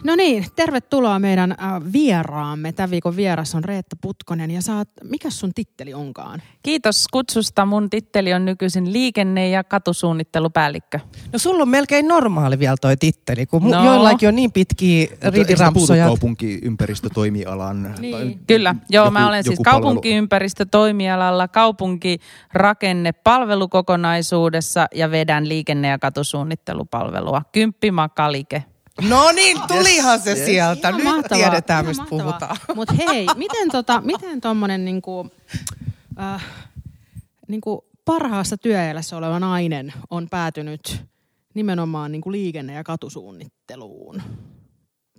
No 0.08 0.15
niin, 0.15 0.46
tervetuloa 0.56 1.20
meidän 1.20 1.52
äh, 1.52 1.58
vieraamme. 1.93 2.72
Tämän 2.72 2.91
viikon 2.91 3.15
vieras 3.15 3.56
on 3.56 3.63
Reetta 3.63 3.96
Putkonen 4.02 4.52
ja 4.52 4.62
saat, 4.62 4.89
mikä 5.04 5.30
sun 5.30 5.54
titteli 5.56 5.93
onkaan? 5.93 6.41
Kiitos 6.63 7.06
kutsusta. 7.12 7.65
Mun 7.65 7.89
titteli 7.89 8.34
on 8.34 8.46
nykyisin 8.46 8.93
liikenne- 8.93 9.50
ja 9.50 9.63
katusuunnittelupäällikkö. 9.63 11.00
No 11.34 11.39
sulla 11.39 11.62
on 11.63 11.70
melkein 11.70 12.08
normaali 12.08 12.60
vielä 12.60 12.76
toi 12.82 12.98
titteli, 12.98 13.46
kun 13.46 13.63
No. 13.72 13.86
joillakin 13.86 14.30
on 14.30 14.36
niin 14.36 14.52
pitkiä 14.52 15.08
ridirampsoja. 15.34 16.06
kaupunkiympäristötoimialan? 16.06 17.96
Niin. 18.00 18.39
Kyllä, 18.48 18.76
joo, 18.89 19.06
joku- 19.06 19.13
mä 19.13 19.28
olen 19.28 19.43
siis 19.43 19.60
kaupunkiympäristötoimialalla 19.63 21.48
kaupunkirakenne 21.48 23.12
palvelukokonaisuudessa 23.12 24.88
ja 24.96 25.12
vedän 25.12 25.50
liikenne- 25.50 25.88
ja 25.88 26.00
katusuunnittelupalvelua. 26.00 27.41
Kymppi 27.52 27.91
Makalike. 27.91 28.63
No 29.01 29.31
niin, 29.31 29.57
tulihan 29.67 30.21
se 30.21 30.36
sieltä. 30.36 30.89
Ihan 30.89 30.97
Nyt 30.97 31.03
mahtavaa, 31.03 31.43
tiedetään, 31.49 31.86
ihan 31.86 31.89
mistä 31.89 32.03
mahtavaa. 32.03 32.25
puhutaan. 32.25 32.57
Mut 32.75 32.89
hei, 32.97 33.27
miten, 33.36 33.71
tota, 33.71 34.01
miten 34.01 34.41
tommonen 34.41 34.86
niinku, 34.86 35.31
äh, 36.19 36.45
niinku 37.47 37.86
parhaassa 38.05 38.57
työelässä 38.57 39.17
oleva 39.17 39.39
nainen 39.39 39.93
on 40.10 40.27
päätynyt 40.29 41.05
nimenomaan 41.53 42.12
niinku 42.12 42.31
liikenne- 42.31 42.73
ja 42.73 42.83
katusuunnitteluun? 42.83 44.21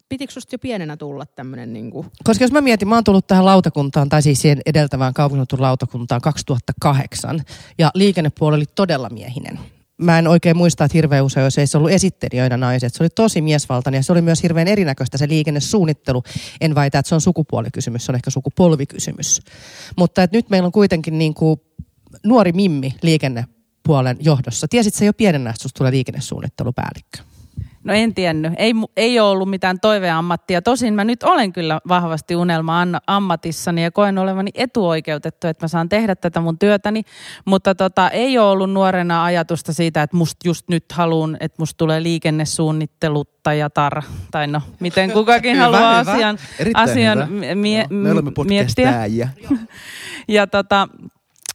Pitikö 0.08 0.32
susta 0.32 0.54
jo 0.54 0.58
pienenä 0.58 0.96
tulla 0.96 1.26
tämmönen 1.26 1.72
niinku... 1.72 2.06
Koska 2.24 2.44
jos 2.44 2.52
mä 2.52 2.60
mietin, 2.60 2.88
mä 2.88 2.94
oon 2.94 3.04
tullut 3.04 3.26
tähän 3.26 3.44
lautakuntaan, 3.44 4.08
tai 4.08 4.22
siis 4.22 4.42
siihen 4.42 4.60
edeltävään 4.66 5.14
kaupungin 5.14 5.46
lautakuntaan 5.58 6.20
2008, 6.20 7.40
ja 7.78 7.90
liikennepuoli 7.94 8.56
oli 8.56 8.64
todella 8.74 9.08
miehinen. 9.08 9.58
Mä 9.98 10.18
en 10.18 10.28
oikein 10.28 10.56
muista, 10.56 10.84
että 10.84 10.96
hirveän 10.98 11.24
usein 11.24 11.44
jos 11.44 11.58
ei 11.58 11.66
se 11.66 11.78
ollut 11.78 11.90
esittelijöinä 11.90 12.56
naiset. 12.56 12.94
Se 12.94 13.02
oli 13.02 13.10
tosi 13.10 13.40
miesvaltainen 13.40 13.98
ja 13.98 14.02
se 14.02 14.12
oli 14.12 14.22
myös 14.22 14.42
hirveän 14.42 14.68
erinäköistä 14.68 15.18
se 15.18 15.28
liikennesuunnittelu. 15.28 16.22
En 16.60 16.74
väitä, 16.74 16.98
että 16.98 17.08
se 17.08 17.14
on 17.14 17.20
sukupuolikysymys, 17.20 18.06
se 18.06 18.12
on 18.12 18.16
ehkä 18.16 18.30
sukupolvikysymys. 18.30 19.40
Mutta 19.96 20.22
että 20.22 20.36
nyt 20.36 20.50
meillä 20.50 20.66
on 20.66 20.72
kuitenkin 20.72 21.18
niin 21.18 21.34
kuin 21.34 21.60
nuori 22.26 22.52
mimmi 22.52 22.94
liikennepuolen 23.02 24.16
johdossa. 24.20 24.68
Tiesit 24.68 24.94
se 24.94 25.04
jo 25.04 25.12
pienenä, 25.12 25.50
että 25.50 25.68
tulee 25.78 25.92
liikennesuunnittelupäällikkö? 25.92 27.18
No 27.84 27.92
en 27.92 28.14
tiennyt. 28.14 28.52
Ei, 28.56 28.72
ei 28.96 29.20
ole 29.20 29.30
ollut 29.30 29.50
mitään 29.50 29.80
toiveammattia. 29.80 30.62
Tosin 30.62 30.94
mä 30.94 31.04
nyt 31.04 31.22
olen 31.22 31.52
kyllä 31.52 31.80
vahvasti 31.88 32.36
unelma 32.36 32.80
an- 32.80 33.00
ammatissani 33.06 33.82
ja 33.82 33.90
koen 33.90 34.18
olevani 34.18 34.50
etuoikeutettu, 34.54 35.46
että 35.46 35.64
mä 35.64 35.68
saan 35.68 35.88
tehdä 35.88 36.14
tätä 36.14 36.40
mun 36.40 36.58
työtäni. 36.58 37.02
Mutta 37.44 37.74
tota, 37.74 38.10
ei 38.10 38.38
ole 38.38 38.50
ollut 38.50 38.72
nuorena 38.72 39.24
ajatusta 39.24 39.72
siitä, 39.72 40.02
että 40.02 40.16
musta 40.16 40.48
just 40.48 40.68
nyt 40.68 40.84
haluan, 40.92 41.36
että 41.40 41.56
musta 41.58 41.78
tulee 41.78 42.02
liikennesuunnitteluttajatar. 42.02 44.02
Tai 44.30 44.46
no, 44.46 44.60
miten 44.80 45.12
kukakin 45.12 45.52
Hyvä, 45.56 45.64
haluaa 45.64 46.00
hyvä. 46.00 46.12
asian, 46.12 46.38
Erittäin 46.58 46.90
asian 46.90 47.28
hyvä. 47.30 47.54
mie- 47.54 47.86
Joo, 47.90 48.02
Me 48.02 48.12
olemme 48.12 48.32
miettiä. 48.44 48.94
Ja 50.28 50.46
tota, 50.46 50.88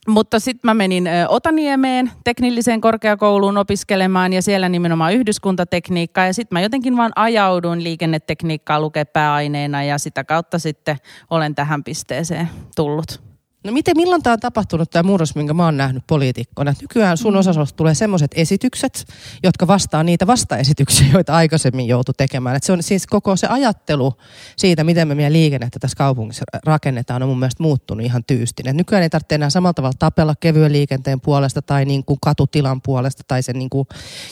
mutta 0.07 0.39
sitten 0.39 0.69
mä 0.69 0.73
menin 0.73 1.09
Otaniemeen 1.27 2.11
teknilliseen 2.23 2.81
korkeakouluun 2.81 3.57
opiskelemaan 3.57 4.33
ja 4.33 4.41
siellä 4.41 4.69
nimenomaan 4.69 5.13
yhdyskuntatekniikkaa. 5.13 6.25
Ja 6.25 6.33
sitten 6.33 6.55
mä 6.55 6.61
jotenkin 6.61 6.97
vaan 6.97 7.11
ajauduin 7.15 7.83
liikennetekniikkaa 7.83 8.79
lukea 8.79 9.05
pääaineena 9.05 9.83
ja 9.83 9.97
sitä 9.97 10.23
kautta 10.23 10.59
sitten 10.59 10.97
olen 11.29 11.55
tähän 11.55 11.83
pisteeseen 11.83 12.49
tullut. 12.75 13.32
No 13.63 13.71
miten, 13.71 13.97
milloin 13.97 14.23
tämä 14.23 14.33
on 14.33 14.39
tapahtunut, 14.39 14.91
tämä 14.91 15.03
murros, 15.03 15.35
minkä 15.35 15.53
mä 15.53 15.65
oon 15.65 15.77
nähnyt 15.77 16.03
poliitikkona? 16.07 16.73
Nykyään 16.81 17.17
sun 17.17 17.35
osastosta 17.35 17.75
tulee 17.75 17.95
semmoiset 17.95 18.31
esitykset, 18.35 19.05
jotka 19.43 19.67
vastaa 19.67 20.03
niitä 20.03 20.27
vastaesityksiä, 20.27 21.07
joita 21.13 21.33
aikaisemmin 21.33 21.87
joutui 21.87 22.13
tekemään. 22.17 22.55
Et 22.55 22.63
se 22.63 22.71
on 22.71 22.83
siis 22.83 23.07
koko 23.07 23.35
se 23.35 23.47
ajattelu 23.47 24.13
siitä, 24.57 24.83
miten 24.83 25.07
me 25.07 25.15
meidän 25.15 25.33
liikennettä 25.33 25.79
tässä 25.79 25.97
kaupungissa 25.97 26.43
rakennetaan, 26.65 27.23
on 27.23 27.29
mun 27.29 27.39
mielestä 27.39 27.63
muuttunut 27.63 28.05
ihan 28.05 28.23
tyystin. 28.23 28.67
Et 28.67 28.75
nykyään 28.75 29.03
ei 29.03 29.09
tarvitse 29.09 29.35
enää 29.35 29.49
samalla 29.49 29.73
tavalla 29.73 29.95
tapella 29.99 30.35
kevyen 30.39 30.71
liikenteen 30.71 31.21
puolesta 31.21 31.61
tai 31.61 31.85
niin 31.85 32.05
kuin 32.05 32.19
katutilan 32.21 32.81
puolesta 32.81 33.23
tai 33.27 33.43
sen 33.43 33.59
niin 33.59 33.69
kuin 33.69 33.87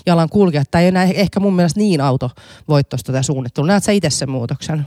jalan 0.06 0.30
kulkea. 0.30 0.64
Tämä 0.72 0.82
ei 0.82 0.88
enää 0.88 1.04
ehkä 1.04 1.40
mun 1.40 1.56
mielestä 1.56 1.80
niin 1.80 2.02
autovoittoista 2.02 3.12
tämä 3.12 3.24
suunnittelu. 3.24 3.66
Näet 3.66 3.84
sä 3.84 3.92
itse 3.92 4.10
sen 4.10 4.30
muutoksen? 4.30 4.86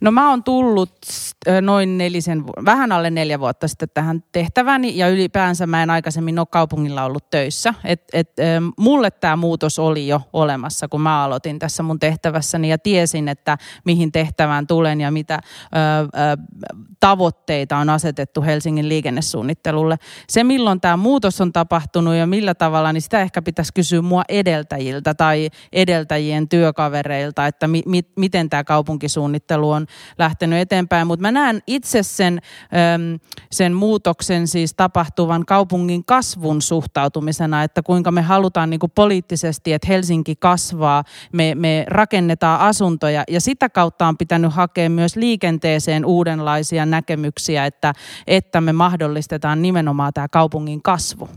No 0.00 0.10
mä 0.10 0.30
oon 0.30 0.44
tullut 0.44 0.92
noin 1.60 1.98
nelisen, 1.98 2.44
vähän 2.46 2.92
alle 2.92 3.10
neljä 3.10 3.40
vuotta 3.40 3.68
sitten 3.68 3.88
tähän 3.94 4.24
tehtäväni 4.32 4.96
ja 4.96 5.08
ylipäänsä 5.08 5.66
mä 5.66 5.82
en 5.82 5.90
aikaisemmin 5.90 6.38
ole 6.38 6.46
kaupungilla 6.50 7.04
ollut 7.04 7.30
töissä. 7.30 7.74
Et, 7.84 8.02
et, 8.12 8.32
mulle 8.78 9.10
tämä 9.10 9.36
muutos 9.36 9.78
oli 9.78 10.08
jo 10.08 10.20
olemassa, 10.32 10.88
kun 10.88 11.00
mä 11.00 11.24
aloitin 11.24 11.58
tässä 11.58 11.82
mun 11.82 11.98
tehtävässäni 11.98 12.68
ja 12.68 12.78
tiesin, 12.78 13.28
että 13.28 13.58
mihin 13.84 14.12
tehtävään 14.12 14.66
tulen 14.66 15.00
ja 15.00 15.10
mitä 15.10 15.34
ö, 15.34 15.38
ö, 15.38 16.36
tavoitteita 17.00 17.76
on 17.76 17.90
asetettu 17.90 18.42
Helsingin 18.42 18.88
liikennesuunnittelulle. 18.88 19.96
Se, 20.28 20.44
milloin 20.44 20.80
tämä 20.80 20.96
muutos 20.96 21.40
on 21.40 21.52
tapahtunut 21.52 22.14
ja 22.14 22.26
millä 22.26 22.54
tavalla, 22.54 22.92
niin 22.92 23.02
sitä 23.02 23.20
ehkä 23.20 23.42
pitäisi 23.42 23.72
kysyä 23.74 24.02
mua 24.02 24.22
edeltäjiltä 24.28 25.14
tai 25.14 25.50
edeltäjien 25.72 26.48
työkavereilta, 26.48 27.46
että 27.46 27.68
mi- 27.68 27.82
mi- 27.86 28.10
miten 28.16 28.50
tämä 28.50 28.64
kaupunkisuunnittelu 28.64 29.70
on 29.70 29.75
lähtenyt 30.18 30.58
eteenpäin. 30.58 31.06
Mutta 31.06 31.22
mä 31.22 31.32
näen 31.32 31.62
itse 31.66 32.02
sen, 32.02 32.40
sen 33.50 33.72
muutoksen 33.72 34.48
siis 34.48 34.74
tapahtuvan 34.74 35.46
kaupungin 35.46 36.04
kasvun 36.04 36.62
suhtautumisena, 36.62 37.62
että 37.62 37.82
kuinka 37.82 38.12
me 38.12 38.22
halutaan 38.22 38.70
niin 38.70 38.80
poliittisesti, 38.94 39.72
että 39.72 39.88
Helsinki 39.88 40.36
kasvaa, 40.36 41.04
me, 41.32 41.54
me 41.54 41.84
rakennetaan 41.88 42.60
asuntoja 42.60 43.24
ja 43.28 43.40
sitä 43.40 43.68
kautta 43.68 44.08
on 44.08 44.18
pitänyt 44.18 44.52
hakea 44.52 44.90
myös 44.90 45.16
liikenteeseen 45.16 46.04
uudenlaisia 46.04 46.86
näkemyksiä, 46.86 47.66
että, 47.66 47.92
että 48.26 48.60
me 48.60 48.72
mahdollistetaan 48.72 49.62
nimenomaan 49.62 50.12
tämä 50.12 50.28
kaupungin 50.28 50.82
kasvu. 50.82 51.28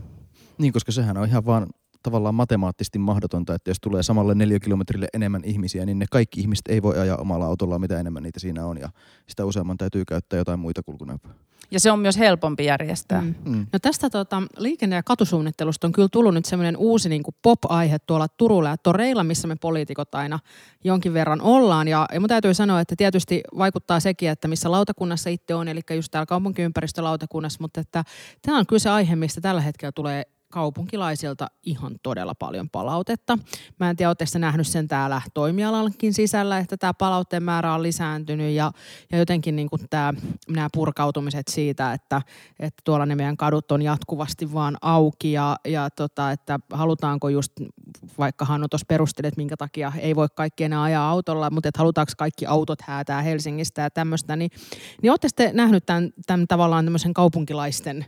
Niin, 0.58 0.72
koska 0.72 0.92
sehän 0.92 1.16
on 1.16 1.28
ihan 1.28 1.46
vaan 1.46 1.66
tavallaan 2.02 2.34
matemaattisesti 2.34 2.98
mahdotonta, 2.98 3.54
että 3.54 3.70
jos 3.70 3.80
tulee 3.80 4.02
samalle 4.02 4.34
neliökilometrille 4.34 5.06
enemmän 5.14 5.44
ihmisiä, 5.44 5.86
niin 5.86 5.98
ne 5.98 6.06
kaikki 6.10 6.40
ihmiset 6.40 6.68
ei 6.68 6.82
voi 6.82 6.98
ajaa 6.98 7.16
omalla 7.16 7.46
autolla, 7.46 7.78
mitä 7.78 8.00
enemmän 8.00 8.22
niitä 8.22 8.40
siinä 8.40 8.66
on. 8.66 8.78
Ja 8.78 8.88
sitä 9.28 9.44
useamman 9.44 9.76
täytyy 9.76 10.04
käyttää 10.04 10.38
jotain 10.38 10.60
muita 10.60 10.82
kulkuneuvoja. 10.82 11.34
Ja 11.70 11.80
se 11.80 11.90
on 11.90 11.98
myös 11.98 12.18
helpompi 12.18 12.64
järjestää. 12.64 13.20
Mm. 13.20 13.34
Mm. 13.44 13.66
No 13.72 13.78
tästä 13.78 14.10
tota, 14.10 14.42
liikenne- 14.56 14.96
ja 14.96 15.02
katusuunnittelusta 15.02 15.86
on 15.86 15.92
kyllä 15.92 16.08
tullut 16.12 16.34
nyt 16.34 16.44
semmoinen 16.44 16.76
uusi 16.76 17.08
niin 17.08 17.22
kuin 17.22 17.34
pop-aihe 17.42 17.98
tuolla 17.98 18.28
Turulla 18.28 18.68
ja 18.68 18.76
Toreilla, 18.76 19.24
missä 19.24 19.48
me 19.48 19.56
poliitikot 19.56 20.14
aina 20.14 20.38
jonkin 20.84 21.14
verran 21.14 21.40
ollaan. 21.40 21.88
Ja, 21.88 22.06
ja 22.14 22.20
mun 22.20 22.28
täytyy 22.28 22.54
sanoa, 22.54 22.80
että 22.80 22.96
tietysti 22.96 23.40
vaikuttaa 23.58 24.00
sekin, 24.00 24.30
että 24.30 24.48
missä 24.48 24.70
lautakunnassa 24.70 25.30
itse 25.30 25.54
on, 25.54 25.68
eli 25.68 25.80
just 25.94 26.10
täällä 26.10 26.26
kaupunkiympäristölautakunnassa, 26.26 27.58
mutta 27.60 27.80
että 27.80 28.04
tämä 28.42 28.58
on 28.58 28.66
kyllä 28.66 28.80
se 28.80 28.90
aihe, 28.90 29.16
mistä 29.16 29.40
tällä 29.40 29.60
hetkellä 29.60 29.92
tulee 29.92 30.24
kaupunkilaisilta 30.50 31.46
ihan 31.62 31.96
todella 32.02 32.34
paljon 32.34 32.70
palautetta. 32.70 33.38
Mä 33.80 33.90
en 33.90 33.96
tiedä, 33.96 34.10
oletteko 34.10 34.38
nähnyt 34.38 34.66
sen 34.66 34.88
täällä 34.88 35.22
toimialallekin 35.34 36.14
sisällä, 36.14 36.58
että 36.58 36.76
tämä 36.76 36.94
palautteen 36.94 37.42
määrä 37.42 37.74
on 37.74 37.82
lisääntynyt 37.82 38.52
ja, 38.52 38.72
ja 39.12 39.18
jotenkin 39.18 39.56
niin 39.56 39.70
kuin 39.70 39.82
tämä, 39.90 40.14
nämä 40.48 40.68
purkautumiset 40.72 41.48
siitä, 41.48 41.92
että, 41.92 42.22
että 42.58 42.82
tuolla 42.84 43.06
ne 43.06 43.14
meidän 43.14 43.36
kadut 43.36 43.72
on 43.72 43.82
jatkuvasti 43.82 44.52
vaan 44.52 44.76
auki 44.82 45.32
ja, 45.32 45.56
ja 45.64 45.90
tota, 45.90 46.30
että 46.30 46.58
halutaanko 46.72 47.28
just, 47.28 47.52
vaikka 48.18 48.44
Hannu 48.44 48.68
tuossa 48.68 48.86
perusteli, 48.88 49.28
että 49.28 49.40
minkä 49.40 49.56
takia 49.56 49.92
ei 49.98 50.16
voi 50.16 50.28
kaikki 50.34 50.64
enää 50.64 50.82
ajaa 50.82 51.10
autolla, 51.10 51.50
mutta 51.50 51.68
että 51.68 51.78
halutaanko 51.78 52.12
kaikki 52.18 52.46
autot 52.46 52.82
häätää 52.82 53.22
Helsingistä 53.22 53.82
ja 53.82 53.90
tämmöistä, 53.90 54.36
niin, 54.36 54.50
niin 55.02 55.10
olette 55.10 55.28
sitten 55.28 55.56
nähnyt 55.56 55.86
tämän, 55.86 56.10
tämän 56.26 56.46
tavallaan 56.48 56.84
tämmöisen 56.84 57.14
kaupunkilaisten 57.14 58.06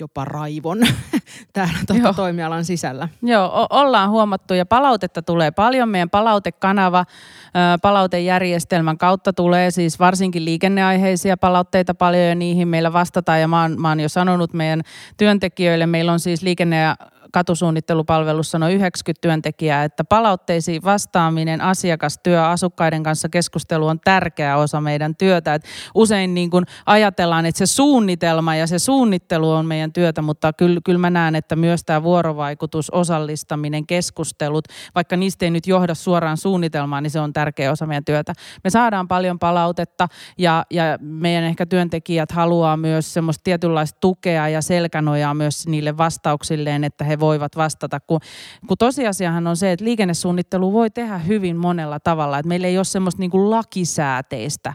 jopa 0.00 0.24
raivon 0.24 0.78
täällä 1.52 1.78
tuota 1.86 2.12
toimialan 2.12 2.64
sisällä. 2.64 3.08
Joo, 3.22 3.44
o- 3.46 3.66
ollaan 3.70 4.10
huomattu 4.10 4.54
ja 4.54 4.66
palautetta 4.66 5.22
tulee 5.22 5.50
paljon. 5.50 5.88
Meidän 5.88 6.10
palautekanava, 6.10 7.04
ö, 7.46 7.78
palautejärjestelmän 7.82 8.98
kautta 8.98 9.32
tulee 9.32 9.70
siis 9.70 9.98
varsinkin 9.98 10.44
liikenneaiheisia 10.44 11.36
palautteita 11.36 11.94
paljon 11.94 12.22
ja 12.28 12.34
niihin 12.34 12.68
meillä 12.68 12.92
vastataan. 12.92 13.40
Ja 13.40 13.48
mä 13.48 13.62
oon, 13.62 13.80
mä 13.80 13.88
oon 13.88 14.00
jo 14.00 14.08
sanonut 14.08 14.52
meidän 14.52 14.82
työntekijöille, 15.16 15.86
meillä 15.86 16.12
on 16.12 16.20
siis 16.20 16.42
liikenne- 16.42 16.80
ja 16.80 16.96
katusuunnittelupalvelussa 17.34 18.58
noin 18.58 18.74
90 18.74 19.20
työntekijää, 19.20 19.84
että 19.84 20.04
palautteisiin 20.04 20.82
vastaaminen, 20.84 21.60
asiakastyö, 21.60 22.46
asukkaiden 22.46 23.02
kanssa 23.02 23.28
keskustelu 23.28 23.86
on 23.86 24.00
tärkeä 24.00 24.56
osa 24.56 24.80
meidän 24.80 25.16
työtä. 25.16 25.54
Et 25.54 25.64
usein 25.94 26.34
niin 26.34 26.50
kun 26.50 26.64
ajatellaan, 26.86 27.46
että 27.46 27.58
se 27.58 27.66
suunnitelma 27.66 28.54
ja 28.54 28.66
se 28.66 28.78
suunnittelu 28.78 29.50
on 29.50 29.66
meidän 29.66 29.92
työtä, 29.92 30.22
mutta 30.22 30.52
kyllä, 30.52 30.80
kyllä 30.84 30.98
mä 30.98 31.10
näen, 31.10 31.34
että 31.34 31.56
myös 31.56 31.84
tämä 31.84 32.02
vuorovaikutus, 32.02 32.90
osallistaminen, 32.90 33.86
keskustelut, 33.86 34.64
vaikka 34.94 35.16
niistä 35.16 35.44
ei 35.44 35.50
nyt 35.50 35.66
johda 35.66 35.94
suoraan 35.94 36.36
suunnitelmaan, 36.36 37.02
niin 37.02 37.10
se 37.10 37.20
on 37.20 37.32
tärkeä 37.32 37.72
osa 37.72 37.86
meidän 37.86 38.04
työtä. 38.04 38.32
Me 38.64 38.70
saadaan 38.70 39.08
paljon 39.08 39.38
palautetta 39.38 40.08
ja, 40.38 40.64
ja 40.70 40.98
meidän 41.00 41.44
ehkä 41.44 41.66
työntekijät 41.66 42.32
haluaa 42.32 42.76
myös 42.76 43.14
semmoista 43.14 43.44
tietynlaista 43.44 43.98
tukea 44.00 44.48
ja 44.48 44.62
selkänojaa 44.62 45.34
myös 45.34 45.66
niille 45.66 45.96
vastauksilleen, 45.96 46.84
että 46.84 47.04
he 47.04 47.18
voivat 47.24 47.56
vastata, 47.56 48.00
kun, 48.00 48.20
kun 48.66 48.76
tosiasiahan 48.78 49.46
on 49.46 49.56
se, 49.56 49.72
että 49.72 49.84
liikennesuunnittelu 49.84 50.72
voi 50.72 50.90
tehdä 50.90 51.18
hyvin 51.18 51.56
monella 51.56 52.00
tavalla, 52.00 52.38
että 52.38 52.48
meillä 52.48 52.66
ei 52.66 52.78
ole 52.78 52.84
semmoista 52.84 53.20
niin 53.20 53.30
kuin 53.30 53.50
lakisääteistä 53.50 54.74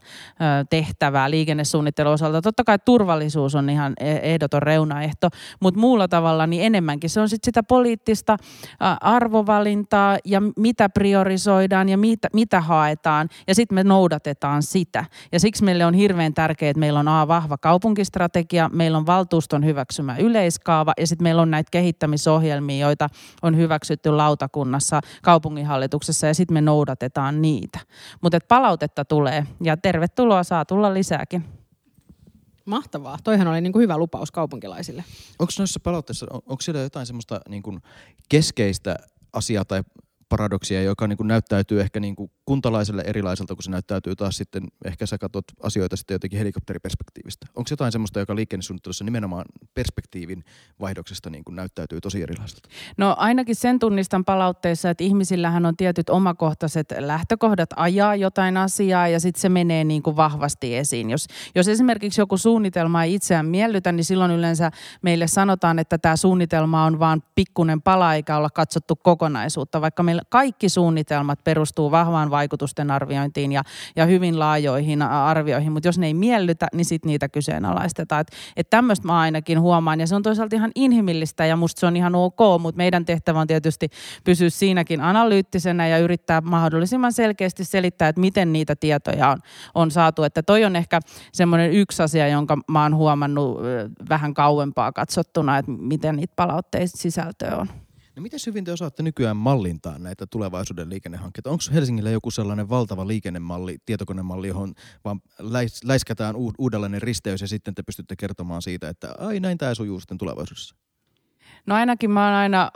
tehtävää 0.69 1.29
liikennesuunnittelun 1.29 2.13
osalta. 2.13 2.41
Totta 2.41 2.63
kai 2.63 2.79
turvallisuus 2.85 3.55
on 3.55 3.69
ihan 3.69 3.93
e, 3.99 4.12
ehdoton 4.12 4.62
reunaehto, 4.62 5.29
mutta 5.62 5.79
muulla 5.79 6.07
tavalla 6.07 6.47
niin 6.47 6.63
enemmänkin 6.63 7.09
se 7.09 7.21
on 7.21 7.29
sitten 7.29 7.47
sitä 7.47 7.63
poliittista 7.63 8.38
arvovalintaa 9.01 10.17
ja 10.25 10.41
mitä 10.57 10.89
priorisoidaan 10.89 11.89
ja 11.89 11.97
mitä, 11.97 12.27
mitä 12.33 12.62
haetaan 12.62 13.29
ja 13.47 13.55
sitten 13.55 13.75
me 13.75 13.83
noudatetaan 13.83 14.63
sitä. 14.63 15.05
Ja 15.31 15.39
siksi 15.39 15.63
meille 15.63 15.85
on 15.85 15.93
hirveän 15.93 16.33
tärkeää, 16.33 16.69
että 16.69 16.79
meillä 16.79 16.99
on 16.99 17.07
A, 17.07 17.27
vahva 17.27 17.57
kaupunkistrategia, 17.57 18.69
meillä 18.73 18.97
on 18.97 19.05
valtuuston 19.05 19.65
hyväksymä 19.65 20.17
yleiskaava 20.17 20.93
ja 20.99 21.07
sitten 21.07 21.23
meillä 21.23 21.41
on 21.41 21.51
näitä 21.51 21.69
kehittämisohjelmia, 21.71 22.38
joita 22.80 23.10
on 23.41 23.58
hyväksytty 23.58 24.12
lautakunnassa, 24.12 25.02
kaupunginhallituksessa 25.23 26.28
ja 26.28 26.34
sitten 26.34 26.54
me 26.54 26.62
noudatetaan 26.62 27.41
niitä. 27.41 27.80
Mutta 28.21 28.39
palautetta 28.47 29.06
tulee 29.06 29.47
ja 29.63 29.78
tervetuloa 29.78 30.43
saa 30.43 30.65
tulla 30.65 30.93
lisääkin. 30.93 31.45
Mahtavaa. 32.65 33.17
Toihan 33.23 33.47
oli 33.47 33.62
niin 33.62 33.73
kuin 33.73 33.84
hyvä 33.84 33.97
lupaus 33.97 34.32
kaupunkilaisille. 34.32 35.04
Onko 35.39 35.54
noissa 35.60 35.80
palautteissa, 35.80 36.25
on, 36.30 36.41
onko 36.45 36.62
siellä 36.62 36.82
jotain 36.82 37.06
semmoista 37.06 37.41
niin 37.49 37.63
kuin 37.63 37.82
keskeistä 38.30 38.95
asiaa 39.34 39.65
tai 39.65 39.84
paradoksia, 40.30 40.82
joka 40.82 41.08
niin 41.08 41.17
kuin 41.17 41.28
näyttäytyy 41.28 41.82
ehkä 41.82 41.99
niin 41.99 42.15
kuin 42.15 42.32
kuntalaiselle 42.49 43.03
erilaiselta, 43.05 43.55
kun 43.55 43.63
se 43.63 43.71
näyttäytyy 43.71 44.15
taas 44.15 44.38
sitten, 44.38 44.63
ehkä 44.85 45.05
sä 45.05 45.17
katsot 45.17 45.45
asioita 45.63 45.95
sitten 45.95 46.15
jotenkin 46.15 46.39
helikopteriperspektiivistä. 46.39 47.47
Onko 47.55 47.67
jotain 47.71 47.91
semmoista, 47.91 48.19
joka 48.19 48.35
liikennesuunnittelussa 48.35 49.03
nimenomaan 49.03 49.45
perspektiivin 49.73 50.43
vaihdoksesta 50.79 51.29
niin 51.29 51.43
kuin 51.43 51.55
näyttäytyy 51.55 52.01
tosi 52.01 52.23
erilaiselta? 52.23 52.69
No 52.97 53.15
ainakin 53.17 53.55
sen 53.55 53.79
tunnistan 53.79 54.25
palautteissa, 54.25 54.89
että 54.89 55.03
ihmisillähän 55.03 55.65
on 55.65 55.77
tietyt 55.77 56.09
omakohtaiset 56.09 56.93
lähtökohdat 56.99 57.69
ajaa 57.75 58.15
jotain 58.15 58.57
asiaa 58.57 59.07
ja 59.07 59.19
sitten 59.19 59.41
se 59.41 59.49
menee 59.49 59.83
niin 59.83 60.03
kuin 60.03 60.15
vahvasti 60.15 60.77
esiin. 60.77 61.09
Jos, 61.09 61.27
jos 61.55 61.67
esimerkiksi 61.67 62.21
joku 62.21 62.38
suunnitelma 62.38 63.03
ei 63.03 63.13
itseään 63.13 63.45
miellytä, 63.45 63.91
niin 63.91 64.05
silloin 64.05 64.31
yleensä 64.31 64.71
meille 65.01 65.27
sanotaan, 65.27 65.79
että 65.79 65.97
tämä 65.97 66.15
suunnitelma 66.15 66.85
on 66.85 66.99
vaan 66.99 67.23
pikkunen 67.35 67.81
pala 67.81 68.15
eikä 68.15 68.38
olla 68.38 68.49
katsottu 68.49 68.95
kokonaisuutta, 68.95 69.81
vaikka 69.81 70.03
meillä 70.03 70.21
kaikki 70.29 70.69
suunnitelmat 70.69 71.43
perustuu 71.43 71.91
vahvaan 71.91 72.29
vaikutusten 72.39 72.91
arviointiin 72.91 73.52
ja, 73.52 73.63
ja 73.95 74.06
hyvin 74.06 74.39
laajoihin 74.39 75.02
arvioihin, 75.02 75.71
mutta 75.71 75.88
jos 75.88 75.97
ne 75.97 76.08
ei 76.08 76.13
miellytä, 76.13 76.67
niin 76.73 76.86
sitten 76.86 77.08
niitä 77.08 77.30
kyseenalaistetaan. 77.30 78.21
Että 78.21 78.34
et 78.56 78.69
tämmöistä 78.69 79.08
mä 79.08 79.19
ainakin 79.19 79.62
huomaan 79.62 79.99
ja 79.99 80.08
se 80.08 80.15
on 80.15 80.23
toisaalta 80.23 80.56
ihan 80.56 80.71
inhimillistä 80.75 81.45
ja 81.45 81.56
musta 81.56 81.80
se 81.80 81.86
on 81.86 81.95
ihan 81.95 82.15
ok, 82.15 82.39
mutta 82.60 82.78
meidän 82.78 83.06
tehtävä 83.06 83.39
on 83.39 83.47
tietysti 83.47 83.89
pysyä 84.23 84.49
siinäkin 84.49 85.02
analyyttisenä 85.02 85.88
ja 85.88 85.97
yrittää 85.97 86.41
mahdollisimman 86.41 87.13
selkeästi 87.13 87.65
selittää, 87.65 88.10
että 88.10 88.21
miten 88.21 88.54
niitä 88.54 88.75
tietoja 88.75 89.30
on, 89.30 89.38
on 89.75 89.91
saatu. 89.91 90.23
Että 90.23 90.43
toi 90.43 90.65
on 90.65 90.75
ehkä 90.75 90.99
semmoinen 91.32 91.71
yksi 91.71 92.04
asia, 92.04 92.28
jonka 92.28 92.58
mä 92.67 92.84
oon 92.84 92.95
huomannut 92.95 93.60
vähän 94.10 94.34
kauempaa 94.34 94.91
katsottuna, 94.91 95.58
että 95.58 95.71
miten 95.71 96.15
niitä 96.15 96.34
palautteista 96.36 96.97
sisältöä 96.97 97.58
on. 97.58 97.67
No 98.19 98.23
miten 98.23 98.39
hyvin 98.45 98.65
te 98.65 98.71
osaatte 98.71 99.03
nykyään 99.03 99.38
mallintaa 99.38 99.99
näitä 99.99 100.27
tulevaisuuden 100.27 100.89
liikennehankkeita? 100.89 101.49
Onko 101.49 101.63
Helsingillä 101.73 102.10
joku 102.10 102.32
sellainen 102.32 102.69
valtava 102.69 103.08
liikennemalli, 103.08 103.77
tietokonemalli, 103.86 104.47
johon 104.47 104.73
vaan 105.05 105.21
läis, 105.39 105.84
läiskätään 105.84 106.36
uudenlainen 106.58 107.01
risteys 107.01 107.41
ja 107.41 107.47
sitten 107.47 107.75
te 107.75 107.84
pystytte 107.84 108.15
kertomaan 108.15 108.62
siitä, 108.62 108.89
että 108.89 109.15
ai 109.17 109.39
näin 109.39 109.58
tämä 109.58 109.75
sujuu 109.75 109.99
sitten 109.99 110.17
tulevaisuudessa? 110.17 110.75
No 111.65 111.75
ainakin 111.75 112.12
mä 112.12 112.25
oon 112.25 112.35
aina, 112.35 112.71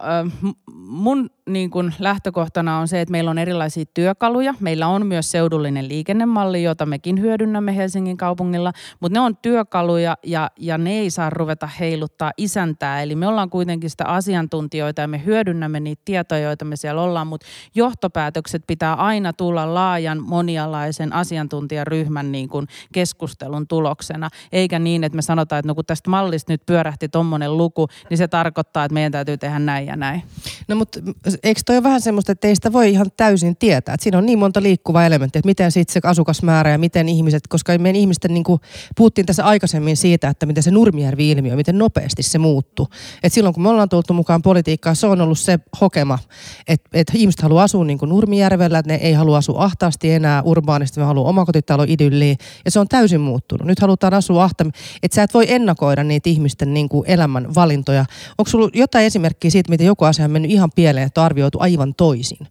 mun 0.75 1.29
niin 1.49 1.69
kun 1.69 1.93
lähtökohtana 1.99 2.79
on 2.79 2.87
se, 2.87 3.01
että 3.01 3.11
meillä 3.11 3.31
on 3.31 3.37
erilaisia 3.37 3.85
työkaluja. 3.93 4.53
Meillä 4.59 4.87
on 4.87 5.07
myös 5.07 5.31
seudullinen 5.31 5.87
liikennemalli, 5.89 6.63
jota 6.63 6.85
mekin 6.85 7.21
hyödynnämme 7.21 7.75
Helsingin 7.75 8.17
kaupungilla, 8.17 8.71
mutta 8.99 9.13
ne 9.13 9.19
on 9.19 9.37
työkaluja 9.37 10.17
ja, 10.23 10.51
ja 10.57 10.77
ne 10.77 10.91
ei 10.91 11.09
saa 11.09 11.29
ruveta 11.29 11.67
heiluttaa 11.67 12.31
isäntää. 12.37 13.01
Eli 13.01 13.15
me 13.15 13.27
ollaan 13.27 13.49
kuitenkin 13.49 13.89
sitä 13.89 14.05
asiantuntijoita 14.05 15.01
ja 15.01 15.07
me 15.07 15.25
hyödynnämme 15.25 15.79
niitä 15.79 16.01
tietoja, 16.05 16.41
joita 16.41 16.65
me 16.65 16.75
siellä 16.75 17.01
ollaan, 17.01 17.27
mutta 17.27 17.47
johtopäätökset 17.75 18.63
pitää 18.67 18.93
aina 18.93 19.33
tulla 19.33 19.73
laajan 19.73 20.23
monialaisen 20.23 21.13
asiantuntijaryhmän 21.13 22.31
niin 22.31 22.49
kun 22.49 22.67
keskustelun 22.93 23.67
tuloksena, 23.67 24.29
eikä 24.51 24.79
niin, 24.79 25.03
että 25.03 25.15
me 25.15 25.21
sanotaan, 25.21 25.59
että 25.59 25.67
no 25.67 25.75
kun 25.75 25.85
tästä 25.85 26.09
mallista 26.09 26.53
nyt 26.53 26.65
pyörähti 26.65 27.09
tuommoinen 27.09 27.57
luku, 27.57 27.87
niin 28.09 28.17
se 28.17 28.27
tarkoittaa, 28.27 28.62
että 28.67 28.93
meidän 28.93 29.11
täytyy 29.11 29.37
tehdä 29.37 29.59
näin 29.59 29.87
ja 29.87 29.95
näin. 29.95 30.23
No 30.67 30.75
mutta 30.75 30.99
eikö 31.43 31.61
toi 31.65 31.75
ole 31.75 31.83
vähän 31.83 32.01
semmoista, 32.01 32.31
että 32.31 32.47
ei 32.47 32.55
sitä 32.55 32.73
voi 32.73 32.91
ihan 32.91 33.07
täysin 33.17 33.55
tietää. 33.57 33.93
Että 33.93 34.03
siinä 34.03 34.17
on 34.17 34.25
niin 34.25 34.39
monta 34.39 34.61
liikkuvaa 34.61 35.05
elementtiä, 35.05 35.39
että 35.39 35.47
miten 35.47 35.71
sitten 35.71 35.93
se 35.93 35.99
asukasmäärä 36.03 36.71
ja 36.71 36.77
miten 36.77 37.09
ihmiset, 37.09 37.47
koska 37.47 37.77
meidän 37.77 38.01
ihmisten, 38.01 38.33
niin 38.33 38.43
kuin 38.43 38.61
puhuttiin 38.97 39.25
tässä 39.25 39.45
aikaisemmin 39.45 39.97
siitä, 39.97 40.29
että 40.29 40.45
miten 40.45 40.63
se 40.63 40.71
Nurmijärvi-ilmiö, 40.71 41.55
miten 41.55 41.77
nopeasti 41.77 42.23
se 42.23 42.37
muuttuu. 42.37 42.87
Että 43.23 43.35
silloin 43.35 43.53
kun 43.53 43.63
me 43.63 43.69
ollaan 43.69 43.89
tultu 43.89 44.13
mukaan 44.13 44.41
politiikkaan, 44.41 44.95
se 44.95 45.07
on 45.07 45.21
ollut 45.21 45.39
se 45.39 45.59
hokema, 45.81 46.19
että, 46.67 46.89
että 46.93 47.13
ihmiset 47.15 47.41
haluaa 47.41 47.63
asua 47.63 47.85
niin 47.85 47.97
kuin 47.97 48.09
Nurmijärvellä, 48.09 48.79
että 48.79 48.91
ne 48.91 48.95
ei 48.95 49.13
halua 49.13 49.37
asua 49.37 49.63
ahtaasti 49.63 50.11
enää 50.11 50.41
urbaanisti, 50.41 50.99
me 50.99 51.05
haluaa 51.05 51.29
omakotitalo 51.29 51.85
idylliin. 51.87 52.37
Ja 52.65 52.71
se 52.71 52.79
on 52.79 52.87
täysin 52.87 53.21
muuttunut. 53.21 53.67
Nyt 53.67 53.79
halutaan 53.79 54.13
asua 54.13 54.43
ahtaasti, 54.43 54.79
että 55.03 55.15
sä 55.15 55.23
et 55.23 55.33
voi 55.33 55.45
ennakoida 55.51 56.03
niitä 56.03 56.29
ihmisten 56.29 56.73
niin 56.73 56.89
kuin 56.89 57.09
elämän 57.09 57.55
valintoja. 57.55 58.05
Onko 58.37 58.49
sulla 58.53 58.69
jotain 58.73 59.05
esimerkkiä 59.05 59.51
siitä, 59.51 59.69
miten 59.69 59.87
joku 59.87 60.05
asia 60.05 60.25
on 60.25 60.31
mennyt 60.31 60.51
ihan 60.51 60.71
pieleen, 60.75 61.07
että 61.07 61.21
on 61.21 61.25
arvioitu 61.25 61.57
aivan 61.61 61.93
toisin? 61.95 62.47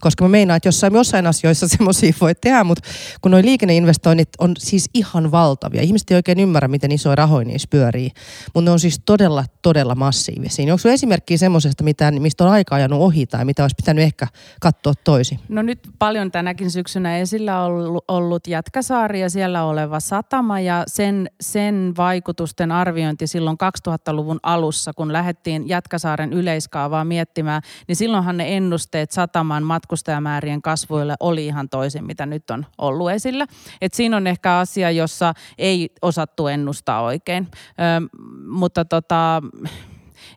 Koska 0.00 0.24
mä 0.24 0.28
meinaan, 0.28 0.56
että 0.56 0.68
jossain, 0.68 0.94
jossain 0.94 1.26
asioissa 1.26 1.68
semmoisia 1.78 2.12
voi 2.20 2.34
tehdä, 2.34 2.64
mutta 2.64 2.88
kun 3.20 3.30
nuo 3.30 3.40
liikenneinvestoinnit 3.42 4.28
on 4.38 4.54
siis 4.58 4.90
ihan 4.94 5.30
valtavia. 5.30 5.82
Ihmiset 5.82 6.10
ei 6.10 6.16
oikein 6.16 6.40
ymmärrä, 6.40 6.68
miten 6.68 6.92
isoja 6.92 7.16
rahoja 7.16 7.44
niissä 7.44 7.68
pyörii, 7.70 8.10
mutta 8.54 8.68
ne 8.68 8.70
on 8.70 8.80
siis 8.80 9.00
todella, 9.04 9.44
todella 9.62 9.94
massiivisia. 9.94 10.72
Onko 10.72 10.88
esimerkkiä 10.88 11.36
semmoisesta, 11.36 11.84
mistä 12.18 12.44
on 12.44 12.50
aika 12.50 12.74
ajanut 12.74 13.00
ohi 13.00 13.26
tai 13.26 13.44
mitä 13.44 13.64
olisi 13.64 13.76
pitänyt 13.76 14.04
ehkä 14.04 14.26
katsoa 14.60 14.92
toisin? 15.04 15.40
No 15.48 15.62
nyt 15.62 15.78
paljon 15.98 16.30
tänäkin 16.30 16.70
syksynä 16.70 17.18
esillä 17.18 17.62
ollut, 17.62 18.04
ollut 18.08 18.46
Jätkäsaari 18.46 19.20
ja 19.20 19.30
siellä 19.30 19.64
oleva 19.64 20.00
satama 20.00 20.60
ja 20.60 20.84
sen, 20.86 21.30
sen 21.40 21.94
vaikutusten 21.96 22.72
arviointi 22.72 23.26
silloin 23.26 23.56
2000-luvun 23.88 24.40
alussa, 24.42 24.92
kun 24.92 25.12
lähdettiin 25.12 25.68
Jätkäsaaren 25.68 26.32
yleiskaavaa 26.32 27.04
miettimään, 27.04 27.62
niin 27.88 27.96
silloinhan 27.96 28.36
ne 28.36 28.56
ennusteet 28.56 29.10
sataman 29.10 29.62
mat 29.62 29.86
matkustajamäärien 29.88 30.62
kasvuille 30.62 31.14
oli 31.20 31.46
ihan 31.46 31.68
toisin, 31.68 32.04
mitä 32.04 32.26
nyt 32.26 32.50
on 32.50 32.66
ollut 32.78 33.10
esillä. 33.10 33.46
Et 33.80 33.94
siinä 33.94 34.16
on 34.16 34.26
ehkä 34.26 34.58
asia, 34.58 34.90
jossa 34.90 35.34
ei 35.58 35.90
osattu 36.02 36.46
ennustaa 36.46 37.02
oikein. 37.02 37.48
Ö, 37.52 38.18
mutta 38.48 38.84
tota, 38.84 39.42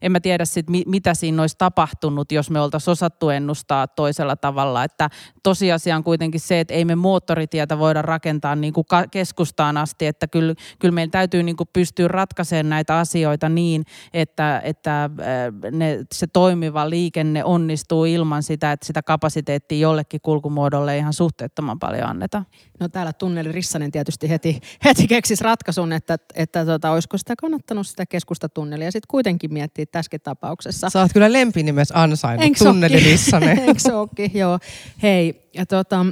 en 0.01 0.11
mä 0.11 0.19
tiedä 0.19 0.45
sit, 0.45 0.65
mitä 0.85 1.13
siinä 1.13 1.43
olisi 1.43 1.55
tapahtunut, 1.57 2.31
jos 2.31 2.49
me 2.49 2.59
oltaisiin 2.59 2.91
osattu 2.91 3.29
ennustaa 3.29 3.87
toisella 3.87 4.35
tavalla. 4.35 4.83
Että 4.83 5.09
tosiasia 5.43 5.95
on 5.95 6.03
kuitenkin 6.03 6.39
se, 6.39 6.59
että 6.59 6.73
ei 6.73 6.85
me 6.85 6.95
moottoritietä 6.95 7.79
voida 7.79 8.01
rakentaa 8.01 8.55
niin 8.55 8.73
kuin 8.73 8.85
keskustaan 9.11 9.77
asti, 9.77 10.05
että 10.05 10.27
kyllä, 10.27 10.55
kyllä 10.79 10.93
meillä 10.93 11.11
täytyy 11.11 11.43
niin 11.43 11.57
kuin 11.57 11.69
pystyä 11.73 12.07
ratkaisemaan 12.07 12.69
näitä 12.69 12.97
asioita 12.97 13.49
niin, 13.49 13.85
että, 14.13 14.61
että 14.63 15.03
äh, 15.03 15.71
ne, 15.71 15.99
se 16.13 16.27
toimiva 16.27 16.89
liikenne 16.89 17.43
onnistuu 17.43 18.05
ilman 18.05 18.43
sitä, 18.43 18.71
että 18.71 18.85
sitä 18.85 19.03
kapasiteettia 19.03 19.79
jollekin 19.79 20.21
kulkumuodolle 20.21 20.97
ihan 20.97 21.13
suhteettoman 21.13 21.79
paljon 21.79 22.09
annetaan. 22.09 22.45
No 22.79 22.89
täällä 22.89 23.13
tunneli 23.13 23.51
Rissanen 23.51 23.91
tietysti 23.91 24.29
heti, 24.29 24.59
heti 24.85 25.07
keksisi 25.07 25.43
ratkaisun, 25.43 25.93
että, 25.93 26.17
että 26.35 26.65
tota, 26.65 26.91
olisiko 26.91 27.17
sitä 27.17 27.35
kannattanut 27.35 27.87
sitä 27.87 28.05
keskustatunnelia 28.05 28.91
sitten 28.91 29.07
kuitenkin 29.07 29.53
miettiä 29.53 29.85
tässäkin 29.91 30.21
tapauksessa. 30.21 30.89
Sä 30.89 30.99
oot 30.99 31.13
kyllä 31.13 31.33
lempinimes 31.33 31.91
ansainnut, 31.91 32.57
tunneli 32.57 32.99
Rissanen. 32.99 33.59
Eikö 33.59 33.79
se 33.79 33.91
joo. 34.39 34.59
Hei, 35.03 35.49
ja 35.53 35.65
tota, 35.65 36.05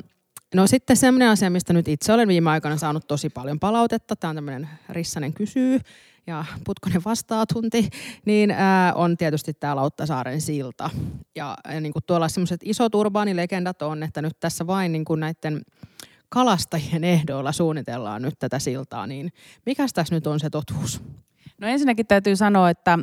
no 0.55 0.67
sitten 0.67 0.97
semmoinen 0.97 1.29
asia, 1.29 1.49
mistä 1.49 1.73
nyt 1.73 1.87
itse 1.87 2.13
olen 2.13 2.27
viime 2.27 2.49
aikoina 2.49 2.77
saanut 2.77 3.07
tosi 3.07 3.29
paljon 3.29 3.59
palautetta. 3.59 4.15
Tämä 4.15 4.29
on 4.29 4.35
tämmöinen 4.35 4.69
Rissanen 4.89 5.33
kysyy 5.33 5.79
ja 6.27 6.45
Putkonen 6.65 7.01
vastaa 7.05 7.45
tunti, 7.45 7.89
niin 8.25 8.51
ää, 8.51 8.93
on 8.93 9.17
tietysti 9.17 9.53
tämä 9.53 9.75
Lauttasaaren 9.75 10.41
silta. 10.41 10.89
Ja, 11.35 11.57
ja 11.73 11.81
niin 11.81 11.93
kuin 11.93 12.03
tuolla 12.07 12.29
semmoiset 12.29 12.61
isot 12.63 12.95
urbaanilegendat 12.95 13.81
on, 13.81 14.03
että 14.03 14.21
nyt 14.21 14.39
tässä 14.39 14.67
vain 14.67 14.91
niin 14.91 15.05
kuin 15.05 15.19
näiden 15.19 15.61
kalastajien 16.29 17.03
ehdoilla 17.03 17.51
suunnitellaan 17.51 18.21
nyt 18.21 18.39
tätä 18.39 18.59
siltaa, 18.59 19.07
niin 19.07 19.31
mikä 19.65 19.85
tässä 19.93 20.15
nyt 20.15 20.27
on 20.27 20.39
se 20.39 20.49
totuus? 20.49 21.01
No 21.61 21.67
ensinnäkin 21.67 22.07
täytyy 22.07 22.35
sanoa, 22.35 22.69
että 22.69 22.99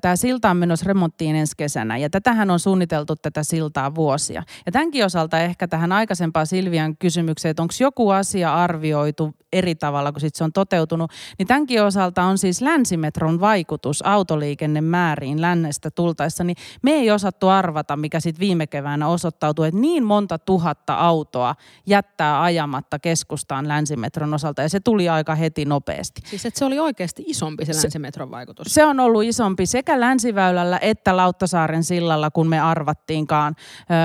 tämä 0.00 0.16
silta 0.16 0.50
on 0.50 0.56
menossa 0.56 0.84
remonttiin 0.88 1.36
ensi 1.36 1.54
kesänä 1.56 1.96
ja 1.96 2.10
tätähän 2.10 2.50
on 2.50 2.60
suunniteltu 2.60 3.16
tätä 3.16 3.42
siltaa 3.42 3.94
vuosia. 3.94 4.42
Ja 4.66 4.72
tämänkin 4.72 5.04
osalta 5.04 5.40
ehkä 5.40 5.68
tähän 5.68 5.92
aikaisempaan 5.92 6.46
Silvian 6.46 6.96
kysymykseen, 6.96 7.50
että 7.50 7.62
onko 7.62 7.74
joku 7.80 8.10
asia 8.10 8.54
arvioitu 8.54 9.34
eri 9.52 9.74
tavalla, 9.74 10.12
kun 10.12 10.20
sit 10.20 10.34
se 10.34 10.44
on 10.44 10.52
toteutunut, 10.52 11.10
niin 11.38 11.46
tämänkin 11.46 11.82
osalta 11.82 12.22
on 12.22 12.38
siis 12.38 12.60
länsimetron 12.60 13.40
vaikutus 13.40 14.02
autoliikennemääriin 14.02 15.40
lännestä 15.40 15.90
tultaessa, 15.90 16.44
niin 16.44 16.56
me 16.82 16.90
ei 16.90 17.10
osattu 17.10 17.48
arvata, 17.48 17.96
mikä 17.96 18.20
sitten 18.20 18.40
viime 18.40 18.66
keväänä 18.66 19.08
osoittautui, 19.08 19.68
että 19.68 19.80
niin 19.80 20.04
monta 20.04 20.38
tuhatta 20.38 20.94
autoa 20.94 21.54
jättää 21.86 22.42
ajamatta 22.42 22.98
keskustaan 22.98 23.68
länsimetron 23.68 24.34
osalta 24.34 24.62
ja 24.62 24.68
se 24.68 24.80
tuli 24.80 25.08
aika 25.08 25.34
heti 25.34 25.64
nopeasti. 25.64 26.22
Siis 26.24 26.46
että 26.46 26.58
se 26.58 26.64
oli 26.64 26.78
oikeasti 26.78 27.24
isompi 27.26 27.64
se 27.64 27.93
länsimetron 27.94 28.30
vaikutus. 28.30 28.66
Se 28.74 28.84
on 28.84 29.00
ollut 29.00 29.24
isompi 29.24 29.66
sekä 29.66 30.00
länsiväylällä 30.00 30.78
että 30.82 31.16
Lauttasaaren 31.16 31.84
sillalla, 31.84 32.30
kun 32.30 32.48
me 32.48 32.60
arvattiinkaan 32.60 33.54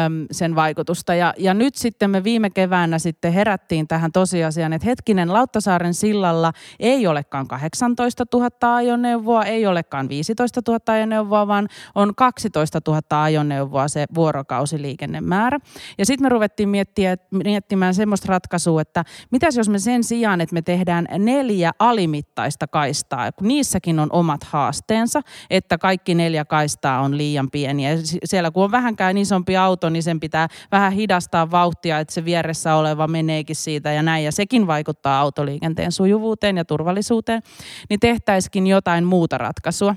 äm, 0.05 0.25
sen 0.31 0.55
vaikutusta. 0.55 1.15
Ja, 1.15 1.33
ja 1.37 1.53
nyt 1.53 1.75
sitten 1.75 2.09
me 2.09 2.23
viime 2.23 2.49
keväänä 2.49 2.99
sitten 2.99 3.33
herättiin 3.33 3.87
tähän 3.87 4.11
tosiasiaan, 4.11 4.73
että 4.73 4.85
hetkinen, 4.85 5.33
Lauttasaaren 5.33 5.93
sillalla 5.93 6.53
ei 6.79 7.07
olekaan 7.07 7.47
18 7.47 8.25
000 8.33 8.75
ajoneuvoa, 8.75 9.43
ei 9.43 9.67
olekaan 9.67 10.09
15 10.09 10.61
000 10.67 10.79
ajoneuvoa, 10.87 11.47
vaan 11.47 11.67
on 11.95 12.15
12 12.15 12.79
000 12.87 13.23
ajoneuvoa 13.23 13.87
se 13.87 14.05
vuorokausiliikennemäärä. 14.15 15.59
Ja 15.97 16.05
sitten 16.05 16.25
me 16.25 16.29
ruvettiin 16.29 16.69
miettiä, 16.69 17.17
miettimään 17.43 17.95
semmoista 17.95 18.27
ratkaisua, 18.27 18.81
että 18.81 19.03
mitäs 19.31 19.57
jos 19.57 19.69
me 19.69 19.79
sen 19.79 20.03
sijaan, 20.03 20.41
että 20.41 20.53
me 20.53 20.61
tehdään 20.61 21.05
neljä 21.19 21.71
alimittaista 21.79 22.67
kaistaa, 22.67 23.31
kun 23.31 23.47
niissäkin 23.79 23.99
on 23.99 24.09
omat 24.11 24.43
haasteensa, 24.43 25.21
että 25.49 25.77
kaikki 25.77 26.15
neljä 26.15 26.45
kaistaa 26.45 27.01
on 27.01 27.17
liian 27.17 27.51
pieniä. 27.51 27.91
Siellä 28.25 28.51
kun 28.51 28.63
on 28.63 28.71
vähänkään 28.71 29.17
isompi 29.17 29.57
auto, 29.57 29.89
niin 29.89 30.03
sen 30.03 30.19
pitää 30.19 30.47
vähän 30.71 30.91
hidastaa 30.91 31.51
vauhtia, 31.51 31.99
että 31.99 32.13
se 32.13 32.25
vieressä 32.25 32.75
oleva 32.75 33.07
meneekin 33.07 33.55
siitä 33.55 33.91
ja 33.91 34.03
näin. 34.03 34.25
Ja 34.25 34.31
sekin 34.31 34.67
vaikuttaa 34.67 35.19
autoliikenteen 35.19 35.91
sujuvuuteen 35.91 36.57
ja 36.57 36.65
turvallisuuteen. 36.65 37.41
Niin 37.89 37.99
tehtäisikin 37.99 38.67
jotain 38.67 39.03
muuta 39.03 39.37
ratkaisua. 39.37 39.95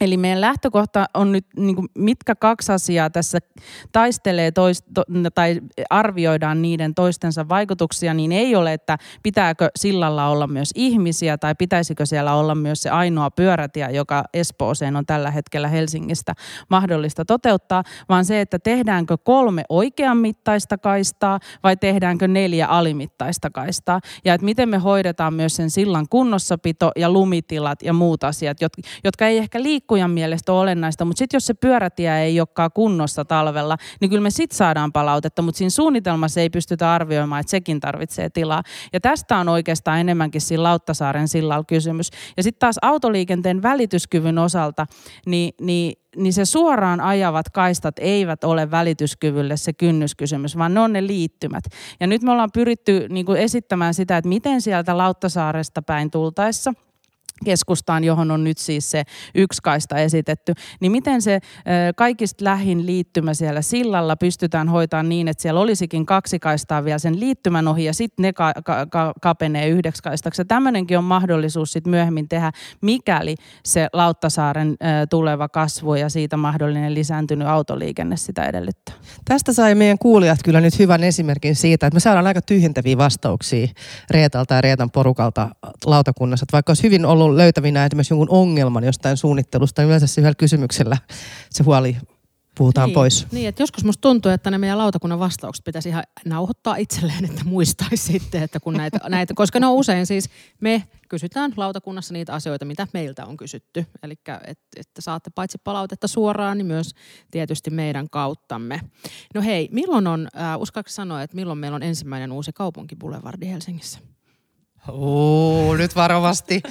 Eli 0.00 0.16
meidän 0.16 0.40
lähtökohta 0.40 1.06
on 1.14 1.32
nyt, 1.32 1.46
niin 1.56 1.76
kuin, 1.76 1.88
mitkä 1.94 2.34
kaksi 2.34 2.72
asiaa 2.72 3.10
tässä 3.10 3.38
taistelee 3.92 4.50
toist, 4.50 4.84
to, 4.94 5.04
tai 5.34 5.60
arvioidaan 5.90 6.62
niiden 6.62 6.94
toistensa 6.94 7.48
vaikutuksia, 7.48 8.14
niin 8.14 8.32
ei 8.32 8.56
ole, 8.56 8.72
että 8.72 8.98
pitääkö 9.22 9.68
sillalla 9.76 10.28
olla 10.28 10.46
myös 10.46 10.70
ihmisiä 10.74 11.38
tai 11.38 11.54
pitäisikö 11.54 12.06
siellä 12.06 12.34
olla 12.34 12.54
myös 12.54 12.82
se 12.82 12.90
ainoa 12.90 13.30
pyörätie, 13.30 13.90
joka 13.90 14.24
Espooseen 14.34 14.96
on 14.96 15.06
tällä 15.06 15.30
hetkellä 15.30 15.68
Helsingistä 15.68 16.34
mahdollista 16.70 17.24
toteuttaa, 17.24 17.82
vaan 18.08 18.24
se, 18.24 18.40
että 18.40 18.58
tehdäänkö 18.58 19.16
kolme 19.18 19.62
oikean 19.68 20.16
mittaista 20.16 20.78
kaistaa 20.78 21.38
vai 21.62 21.76
tehdäänkö 21.76 22.28
neljä 22.28 22.66
alimittaista 22.66 23.50
kaistaa. 23.50 24.00
Ja 24.24 24.34
että 24.34 24.44
miten 24.44 24.68
me 24.68 24.78
hoidetaan 24.78 25.34
myös 25.34 25.56
sen 25.56 25.70
sillan 25.70 26.06
kunnossapito 26.10 26.90
ja 26.96 27.10
lumitilat 27.10 27.82
ja 27.82 27.92
muut 27.92 28.24
asiat, 28.24 28.56
jotka 29.04 29.26
ei 29.26 29.38
ehkä 29.38 29.62
liikku 29.62 29.89
liikkujan 29.90 30.10
mielestä 30.10 30.52
ole 30.52 30.60
olennaista, 30.60 31.04
mutta 31.04 31.18
sitten 31.18 31.36
jos 31.36 31.46
se 31.46 31.54
pyörätie 31.54 32.18
ei 32.18 32.40
olekaan 32.40 32.70
kunnossa 32.74 33.24
talvella, 33.24 33.76
niin 34.00 34.10
kyllä 34.10 34.22
me 34.22 34.30
sitten 34.30 34.56
saadaan 34.56 34.92
palautetta, 34.92 35.42
mutta 35.42 35.58
siinä 35.58 35.70
suunnitelmassa 35.70 36.40
ei 36.40 36.50
pystytä 36.50 36.92
arvioimaan, 36.92 37.40
että 37.40 37.50
sekin 37.50 37.80
tarvitsee 37.80 38.30
tilaa. 38.30 38.62
Ja 38.92 39.00
tästä 39.00 39.36
on 39.36 39.48
oikeastaan 39.48 40.00
enemmänkin 40.00 40.40
siinä 40.40 40.62
Lauttasaaren 40.62 41.28
sillalla 41.28 41.64
kysymys. 41.64 42.10
Ja 42.36 42.42
sitten 42.42 42.60
taas 42.60 42.76
autoliikenteen 42.82 43.62
välityskyvyn 43.62 44.38
osalta, 44.38 44.86
niin, 45.26 45.54
niin 45.60 45.92
niin 46.16 46.32
se 46.32 46.44
suoraan 46.44 47.00
ajavat 47.00 47.48
kaistat 47.48 47.94
eivät 47.98 48.44
ole 48.44 48.70
välityskyvylle 48.70 49.56
se 49.56 49.72
kynnyskysymys, 49.72 50.58
vaan 50.58 50.74
ne 50.74 50.80
on 50.80 50.92
ne 50.92 51.06
liittymät. 51.06 51.64
Ja 52.00 52.06
nyt 52.06 52.22
me 52.22 52.32
ollaan 52.32 52.50
pyritty 52.52 53.06
niin 53.08 53.26
kuin 53.26 53.40
esittämään 53.40 53.94
sitä, 53.94 54.16
että 54.16 54.28
miten 54.28 54.60
sieltä 54.60 54.98
Lauttasaaresta 54.98 55.82
päin 55.82 56.10
tultaessa– 56.10 56.72
keskustaan, 57.44 58.04
johon 58.04 58.30
on 58.30 58.44
nyt 58.44 58.58
siis 58.58 58.90
se 58.90 59.02
yksi 59.34 59.62
kaista 59.62 59.96
esitetty, 59.96 60.52
niin 60.80 60.92
miten 60.92 61.22
se 61.22 61.40
kaikista 61.96 62.44
lähin 62.44 62.86
liittymä 62.86 63.34
siellä 63.34 63.62
sillalla 63.62 64.16
pystytään 64.16 64.68
hoitamaan 64.68 65.08
niin, 65.08 65.28
että 65.28 65.42
siellä 65.42 65.60
olisikin 65.60 66.06
kaksi 66.06 66.38
kaistaa 66.38 66.84
vielä 66.84 66.98
sen 66.98 67.20
liittymän 67.20 67.68
ohi 67.68 67.84
ja 67.84 67.94
sitten 67.94 68.22
ne 68.22 68.32
ka- 68.32 68.52
ka- 68.64 68.86
ka- 68.86 69.12
kapenee 69.22 69.68
yhdeksi 69.68 70.02
kaistaksi. 70.02 70.44
Tämmöinenkin 70.44 70.98
on 70.98 71.04
mahdollisuus 71.04 71.72
sitten 71.72 71.90
myöhemmin 71.90 72.28
tehdä, 72.28 72.52
mikäli 72.80 73.34
se 73.64 73.88
Lauttasaaren 73.92 74.76
tuleva 75.10 75.48
kasvu 75.48 75.94
ja 75.94 76.08
siitä 76.08 76.36
mahdollinen 76.36 76.94
lisääntynyt 76.94 77.48
autoliikenne 77.48 78.16
sitä 78.16 78.44
edellyttää. 78.44 78.94
Tästä 79.24 79.52
sai 79.52 79.74
meidän 79.74 79.98
kuulijat 79.98 80.38
kyllä 80.44 80.60
nyt 80.60 80.78
hyvän 80.78 81.04
esimerkin 81.04 81.56
siitä, 81.56 81.86
että 81.86 81.96
me 81.96 82.00
saadaan 82.00 82.26
aika 82.26 82.42
tyhjentäviä 82.42 82.98
vastauksia 82.98 83.66
Reetalta 84.10 84.54
ja 84.54 84.60
Reetan 84.60 84.90
porukalta 84.90 85.48
lautakunnassa. 85.86 86.44
Että 86.44 86.52
vaikka 86.52 86.70
olisi 86.70 86.82
hyvin 86.82 87.06
ollut 87.06 87.29
löytävinä 87.36 87.86
esimerkiksi 87.86 88.14
jonkun 88.14 88.30
ongelman 88.30 88.84
jostain 88.84 89.16
suunnittelusta, 89.16 89.82
niin 89.82 89.86
yleensä 89.86 90.20
yhdellä 90.20 90.34
kysymyksellä 90.34 90.96
se 91.50 91.62
huoli 91.62 91.96
puhutaan 92.60 92.88
niin, 92.88 92.94
pois. 92.94 93.26
Niin, 93.32 93.48
että 93.48 93.62
joskus 93.62 93.84
musta 93.84 94.00
tuntuu, 94.00 94.32
että 94.32 94.50
ne 94.50 94.58
meidän 94.58 94.78
lautakunnan 94.78 95.18
vastaukset 95.18 95.64
pitäisi 95.64 95.88
ihan 95.88 96.04
nauhoittaa 96.24 96.76
itselleen, 96.76 97.24
että 97.24 97.44
muistaisi 97.44 98.12
sitten, 98.12 98.42
että 98.42 98.60
kun 98.60 98.74
näitä, 98.74 98.98
näitä 99.08 99.34
koska 99.34 99.60
ne 99.60 99.66
on 99.66 99.74
usein 99.74 100.06
siis, 100.06 100.30
me 100.60 100.84
kysytään 101.08 101.52
lautakunnassa 101.56 102.12
niitä 102.12 102.34
asioita, 102.34 102.64
mitä 102.64 102.86
meiltä 102.92 103.26
on 103.26 103.36
kysytty. 103.36 103.86
Eli 104.02 104.12
että, 104.12 104.40
että 104.76 105.00
saatte 105.00 105.30
paitsi 105.34 105.58
palautetta 105.64 106.08
suoraan, 106.08 106.58
niin 106.58 106.66
myös 106.66 106.94
tietysti 107.30 107.70
meidän 107.70 108.10
kauttamme. 108.10 108.80
No 109.34 109.42
hei, 109.42 109.68
milloin 109.72 110.06
on, 110.06 110.28
äh, 110.36 110.60
uskaako 110.60 110.90
sanoa, 110.90 111.22
että 111.22 111.36
milloin 111.36 111.58
meillä 111.58 111.76
on 111.76 111.82
ensimmäinen 111.82 112.32
uusi 112.32 112.52
kaupunkibulevardi 112.52 113.48
Helsingissä? 113.48 113.98
Oo, 114.92 115.76
nyt 115.76 115.96
varovasti. 115.96 116.62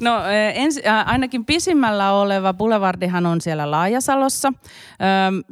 No 0.00 0.22
ens, 0.54 0.80
ainakin 1.06 1.44
pisimmällä 1.44 2.12
oleva 2.12 2.54
Boulevardihan 2.54 3.26
on 3.26 3.40
siellä 3.40 3.70
Laajasalossa. 3.70 4.52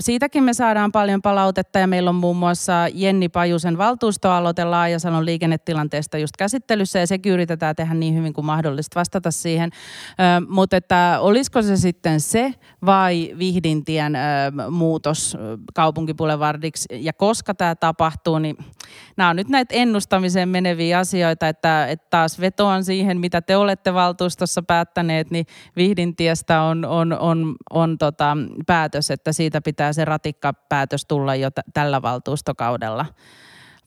Siitäkin 0.01 0.45
me 0.45 0.55
saadaan 0.55 0.93
paljon 0.93 1.23
palautetta 1.23 1.79
ja 1.79 1.87
meillä 1.87 2.11
on 2.11 2.15
muun 2.15 2.37
muassa 2.37 2.73
Jenni 2.93 3.29
Pajusen 3.29 3.79
valtuustoaloite 3.79 4.65
Laajasalon 4.65 5.27
liikennetilanteesta 5.27 6.19
just 6.19 6.37
käsittelyssä 6.37 6.99
ja 6.99 7.07
sekin 7.07 7.33
yritetään 7.33 7.77
tehdä 7.77 7.95
niin 7.95 8.15
hyvin 8.15 8.33
kuin 8.33 8.45
mahdollista 8.45 9.01
vastata 9.01 9.31
siihen. 9.31 9.71
Mutta 10.49 10.77
että 10.77 11.17
olisiko 11.21 11.63
se 11.63 11.77
sitten 11.77 12.21
se 12.21 12.55
vai 12.87 13.35
Vihdintien 13.39 14.19
muutos 14.71 15.37
kaupunkibulevardiksi 15.75 16.89
ja 16.91 17.13
koska 17.13 17.55
tämä 17.55 17.75
tapahtuu, 17.75 18.39
niin 18.39 18.57
nämä 19.17 19.31
on 19.31 19.37
nyt 19.37 19.49
näitä 19.49 19.75
ennustamiseen 19.75 20.49
meneviä 20.49 20.99
asioita, 20.99 21.49
että, 21.49 21.80
että 21.87 22.07
taas 22.11 22.41
vetoan 22.41 22.85
siihen, 22.85 23.21
mitä 23.21 23.43
te 23.43 23.57
olette 23.57 23.95
valtuustossa 23.95 24.63
päättäneet, 24.63 25.31
niin 25.31 25.47
Vihdintiestä 25.77 26.63
on, 26.63 26.85
on, 26.85 27.19
on, 27.19 27.55
on 27.71 27.99
tota, 27.99 28.37
päätös, 28.67 29.11
että 29.11 29.33
siitä 29.33 29.61
pitää 29.61 29.93
se 29.93 30.05
ratikkapäätös 30.05 31.05
tulla 31.07 31.35
jo 31.35 31.51
t- 31.51 31.73
tällä 31.75 32.03
valtuustokaudella 32.03 33.07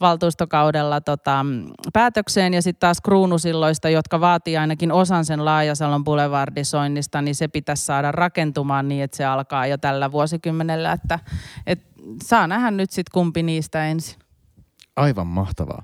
valtuustokaudella 0.02 1.02
tota, 1.02 1.46
päätökseen 1.94 2.54
ja 2.54 2.62
sitten 2.62 2.80
taas 2.80 3.02
kruunusilloista, 3.02 3.90
jotka 3.90 4.20
vaatii 4.20 4.58
ainakin 4.58 4.92
osan 4.92 5.26
sen 5.26 5.46
Laajasalon 5.46 6.04
boulevardisoinnista, 6.04 7.22
niin 7.22 7.36
se 7.36 7.48
pitäisi 7.48 7.86
saada 7.86 8.12
rakentumaan 8.12 8.88
niin, 8.88 9.04
että 9.04 9.18
se 9.18 9.26
alkaa 9.26 9.68
jo 9.68 9.78
tällä 9.78 10.12
vuosikymmenellä, 10.12 10.92
että 10.92 11.20
et 11.68 11.80
saa 12.24 12.48
nähdä 12.48 12.72
nyt 12.72 12.92
sitten 12.92 13.12
kumpi 13.14 13.44
niistä 13.44 13.86
ensin. 13.86 14.20
Aivan 14.96 15.28
mahtavaa. 15.28 15.84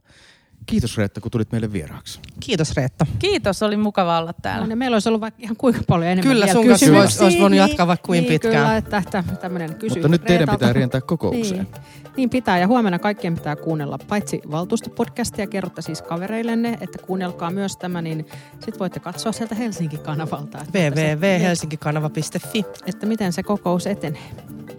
Kiitos 0.69 0.97
Reetta, 0.97 1.21
kun 1.21 1.31
tulit 1.31 1.51
meille 1.51 1.73
vieraaksi. 1.73 2.19
Kiitos 2.39 2.75
Reetta. 2.75 3.05
Kiitos, 3.19 3.63
oli 3.63 3.77
mukava 3.77 4.19
olla 4.19 4.33
täällä. 4.33 4.67
No, 4.67 4.75
meillä 4.75 4.95
olisi 4.95 5.09
ollut 5.09 5.21
vaikka 5.21 5.41
ihan 5.43 5.55
kuinka 5.55 5.81
paljon 5.87 6.11
enemmän 6.11 6.33
Kyllä, 6.33 6.47
sun 6.47 6.67
kanssa 6.67 6.99
olisi, 6.99 7.23
olisi 7.23 7.39
voinut 7.39 7.59
jatkaa 7.59 7.87
vaikka 7.87 8.07
kuin 8.07 8.21
niin, 8.21 8.27
pitkään. 8.27 8.55
Kyllä, 8.55 8.77
että, 8.77 8.97
että 8.97 9.23
tämmöinen 9.41 9.75
kysy 9.75 9.95
Mutta 9.95 10.07
nyt 10.07 10.23
teidän 10.23 10.49
pitää 10.49 10.73
rientää 10.73 11.01
kokoukseen. 11.01 11.67
Niin. 11.73 11.83
niin 12.17 12.29
pitää, 12.29 12.59
ja 12.59 12.67
huomenna 12.67 12.99
kaikkien 12.99 13.35
pitää 13.35 13.55
kuunnella 13.55 13.97
paitsi 13.97 14.41
valtuustopodcastia, 14.51 15.47
kerrotte 15.47 15.81
siis 15.81 16.01
kavereillenne, 16.01 16.77
että 16.81 16.97
kuunnelkaa 16.97 17.51
myös 17.51 17.77
tämä, 17.77 18.01
niin 18.01 18.25
sitten 18.53 18.79
voitte 18.79 18.99
katsoa 18.99 19.31
sieltä 19.31 19.55
Helsinki-kanavalta. 19.55 20.65
www.helsinkikanava.fi 20.73 22.65
Että 22.85 23.05
miten 23.05 23.33
se 23.33 23.43
kokous 23.43 23.87
etenee. 23.87 24.29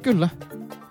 Kyllä. 0.02 0.28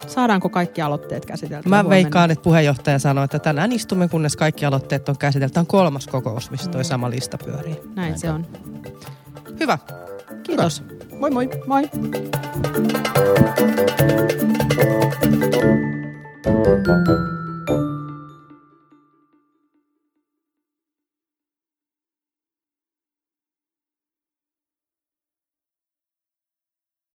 Saadaanko 0.08 0.50
kaikki 0.50 0.82
aloitteet 0.82 1.26
käsiteltyä 1.26 1.70
Mä 1.70 1.76
huomenna? 1.76 1.90
veikkaan, 1.90 2.32
että 2.32 2.44
puheenjohtaja 2.44 3.00
sanoi, 3.00 3.26
että 3.26 3.40
tänään 3.40 3.72
istumme, 3.72 4.08
kunnes 4.08 4.36
kaikki 4.36 4.66
aloitteet 4.66 5.10
on 5.10 5.18
käsitelty. 5.18 5.54
Tämä 5.54 5.62
on 5.62 5.68
kolmas 5.68 6.08
kokous, 6.08 6.52
missä 6.52 6.72
toi 6.72 6.84
sama 6.86 7.10
lista 7.10 7.38
pyörii. 7.38 7.80
Näin 7.96 8.20
se 8.20 8.32
on. 8.32 8.48
Hyvä. 9.60 9.78
Kiitos. 10.44 10.84
Moi 11.20 11.32
moi. 11.32 11.50
Moi. 11.68 11.90
Thank 16.84 17.08
you. 17.08 17.99